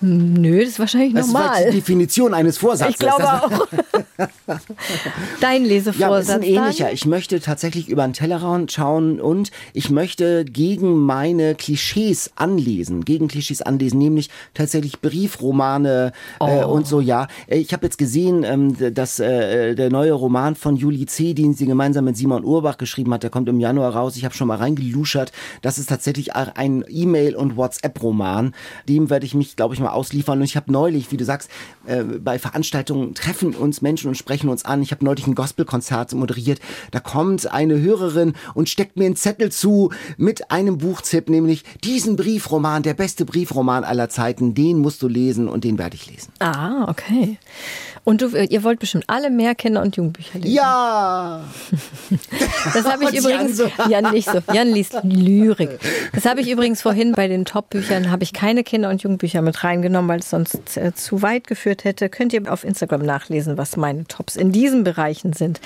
[0.00, 1.70] Nö, das ist wahrscheinlich Das ist vielleicht normal.
[1.70, 2.94] die Definition eines Vorsatzes.
[2.94, 3.66] Ich glaube das, auch.
[5.40, 6.36] Dein Ja, es ist Lesevorsatz.
[6.36, 6.92] ein ähnlicher.
[6.92, 13.28] Ich möchte tatsächlich über den Tellerrand schauen und ich möchte gegen meine Klischees anlesen, gegen
[13.28, 16.72] Klischees anlesen, nämlich tatsächlich Briefromane äh, Oh.
[16.72, 17.00] und so.
[17.00, 21.34] Ja, Äh, ich habe jetzt gesehen, ähm, dass äh, der neue Roman von Julie C.,
[21.34, 24.16] den sie gemeinsam mit Simon Urbach geschrieben hat, der kommt im Januar raus.
[24.16, 25.32] Ich habe schon mal reingeluschert.
[25.60, 28.54] Das ist tatsächlich ein E-Mail- und WhatsApp-Roman.
[28.88, 30.38] Dem werde ich mich, glaube ich, mal ausliefern.
[30.38, 31.50] Und ich habe neulich, wie du sagst,
[31.86, 34.82] äh, bei Veranstaltungen treffen uns Menschen und sprechen uns an.
[34.82, 36.60] Ich habe neulich ein Gospelkonzert moderiert.
[36.92, 42.16] Da kommt eine Hörerin und steckt mir einen Zettel zu mit einem Buchtipp, nämlich diesen
[42.16, 44.54] Briefroman, der beste Briefroman aller Zeiten.
[44.54, 46.32] Den musst du lesen und den werde ich lesen.
[46.38, 47.38] Ah, okay.
[48.06, 50.54] Und du, ihr wollt bestimmt alle mehr Kinder- und Jugendbücher lesen.
[50.54, 51.42] Ja!
[52.72, 53.58] Das habe ich übrigens.
[53.58, 53.90] Jan so.
[53.90, 54.40] Jan nicht so.
[54.52, 55.78] Jan liest Lyrik.
[56.12, 59.64] Das habe ich übrigens vorhin bei den Top-Büchern habe ich keine Kinder- und Jugendbücher mit
[59.64, 62.08] reingenommen, weil es sonst äh, zu weit geführt hätte.
[62.08, 65.60] Könnt ihr auf Instagram nachlesen, was meine Tops in diesen Bereichen sind.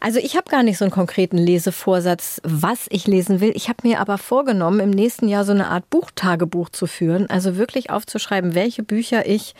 [0.00, 3.52] Also ich habe gar nicht so einen konkreten Lesevorsatz, was ich lesen will.
[3.54, 7.30] Ich habe mir aber vorgenommen, im nächsten Jahr so eine Art Buchtagebuch zu führen.
[7.30, 9.54] Also wirklich aufzuschreiben, welche Bücher ich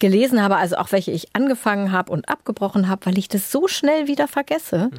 [0.00, 3.68] gelesen habe, also auch welche ich angefangen habe und abgebrochen habe, weil ich das so
[3.68, 4.90] schnell wieder vergesse,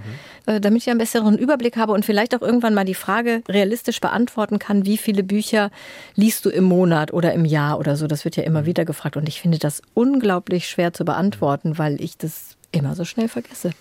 [0.45, 3.99] äh, damit ich einen besseren Überblick habe und vielleicht auch irgendwann mal die Frage realistisch
[4.01, 5.71] beantworten kann, wie viele Bücher
[6.15, 8.07] liest du im Monat oder im Jahr oder so.
[8.07, 12.01] Das wird ja immer wieder gefragt und ich finde das unglaublich schwer zu beantworten, weil
[12.01, 13.71] ich das immer so schnell vergesse.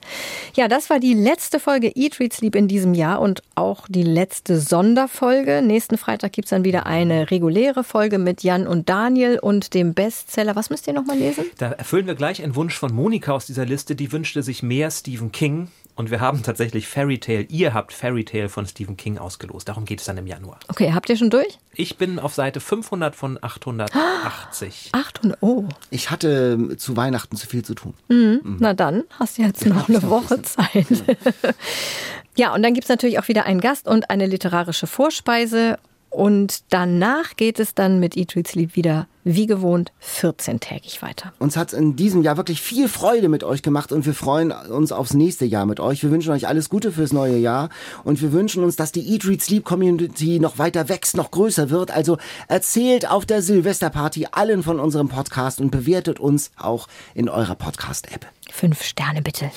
[0.54, 4.02] Ja, das war die letzte Folge Eat, Read, Sleep in diesem Jahr und auch die
[4.02, 5.62] letzte Sonderfolge.
[5.62, 10.56] Nächsten Freitag gibt's dann wieder eine reguläre Folge mit Jan und Daniel und dem Bestseller.
[10.56, 11.44] Was müsst ihr nochmal lesen?
[11.58, 13.94] Da erfüllen wir gleich einen Wunsch von Monika aus dieser Liste.
[13.94, 15.68] Die wünschte sich mehr Stephen King.
[15.98, 19.68] Und wir haben tatsächlich Fairy Tale, ihr habt Fairy Tale von Stephen King ausgelost.
[19.68, 20.60] Darum geht es dann im Januar.
[20.68, 21.58] Okay, habt ihr schon durch?
[21.74, 24.90] Ich bin auf Seite 500 von 880.
[24.92, 25.38] 800.
[25.42, 27.94] Oh, Ich hatte zu Weihnachten zu viel zu tun.
[28.08, 30.86] na dann hast du jetzt noch eine Woche Zeit.
[32.36, 35.78] ja, und dann gibt's natürlich auch wieder einen Gast und eine literarische Vorspeise.
[36.10, 41.34] Und danach geht es dann mit Eat, Read, Sleep wieder wie gewohnt 14-tägig weiter.
[41.38, 44.90] Uns hat in diesem Jahr wirklich viel Freude mit euch gemacht und wir freuen uns
[44.90, 46.02] aufs nächste Jahr mit euch.
[46.02, 47.68] Wir wünschen euch alles Gute fürs neue Jahr
[48.04, 51.68] und wir wünschen uns, dass die Eat, Read, Sleep Community noch weiter wächst, noch größer
[51.68, 51.90] wird.
[51.90, 52.16] Also
[52.48, 58.26] erzählt auf der Silvesterparty allen von unserem Podcast und bewertet uns auch in eurer Podcast-App.
[58.50, 59.50] Fünf Sterne bitte.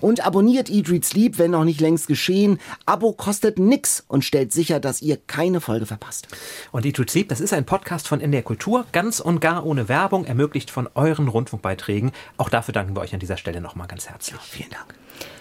[0.00, 2.58] Und abonniert Eat, Read, Sleep, wenn noch nicht längst geschehen.
[2.86, 6.28] Abo kostet nix und stellt sicher, dass ihr keine Folge verpasst.
[6.72, 9.88] Und Eat, Read, Sleep, das ist ein Podcast von NDR Kultur, ganz und gar ohne
[9.88, 12.12] Werbung, ermöglicht von euren Rundfunkbeiträgen.
[12.36, 14.40] Auch dafür danken wir euch an dieser Stelle nochmal ganz herzlich.
[14.40, 14.94] Vielen Dank.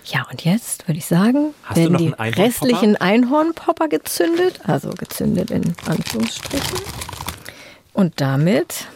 [0.05, 2.43] Ja, und jetzt würde ich sagen, Hast du werden noch die einen Einhornpopper?
[2.67, 6.77] restlichen Einhornpopper gezündet, also gezündet in Anführungsstrichen.
[7.93, 8.87] Und damit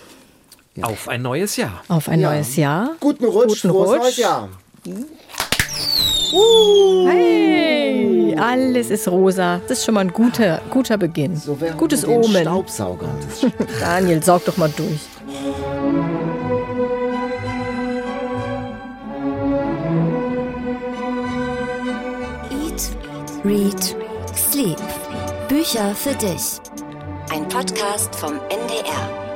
[0.82, 1.84] Auf ein neues Jahr.
[1.88, 2.32] auf ein Ja.
[2.32, 2.92] neues Jahr.
[3.00, 4.00] Guten Rutsch, Guten frohes Rutsch.
[4.02, 4.50] neues Jahr.
[7.10, 9.62] Hey, alles ist rosa.
[9.68, 11.36] Das ist schon mal ein guter, guter Beginn.
[11.36, 12.42] So Gutes Omen.
[12.42, 13.10] Staubsauger.
[13.80, 15.00] Daniel, saug doch mal durch.
[22.52, 22.98] Eat,
[23.44, 23.96] Read,
[24.36, 24.78] Sleep.
[25.48, 26.60] Bücher für dich.
[27.30, 29.27] Ein Podcast vom NDR.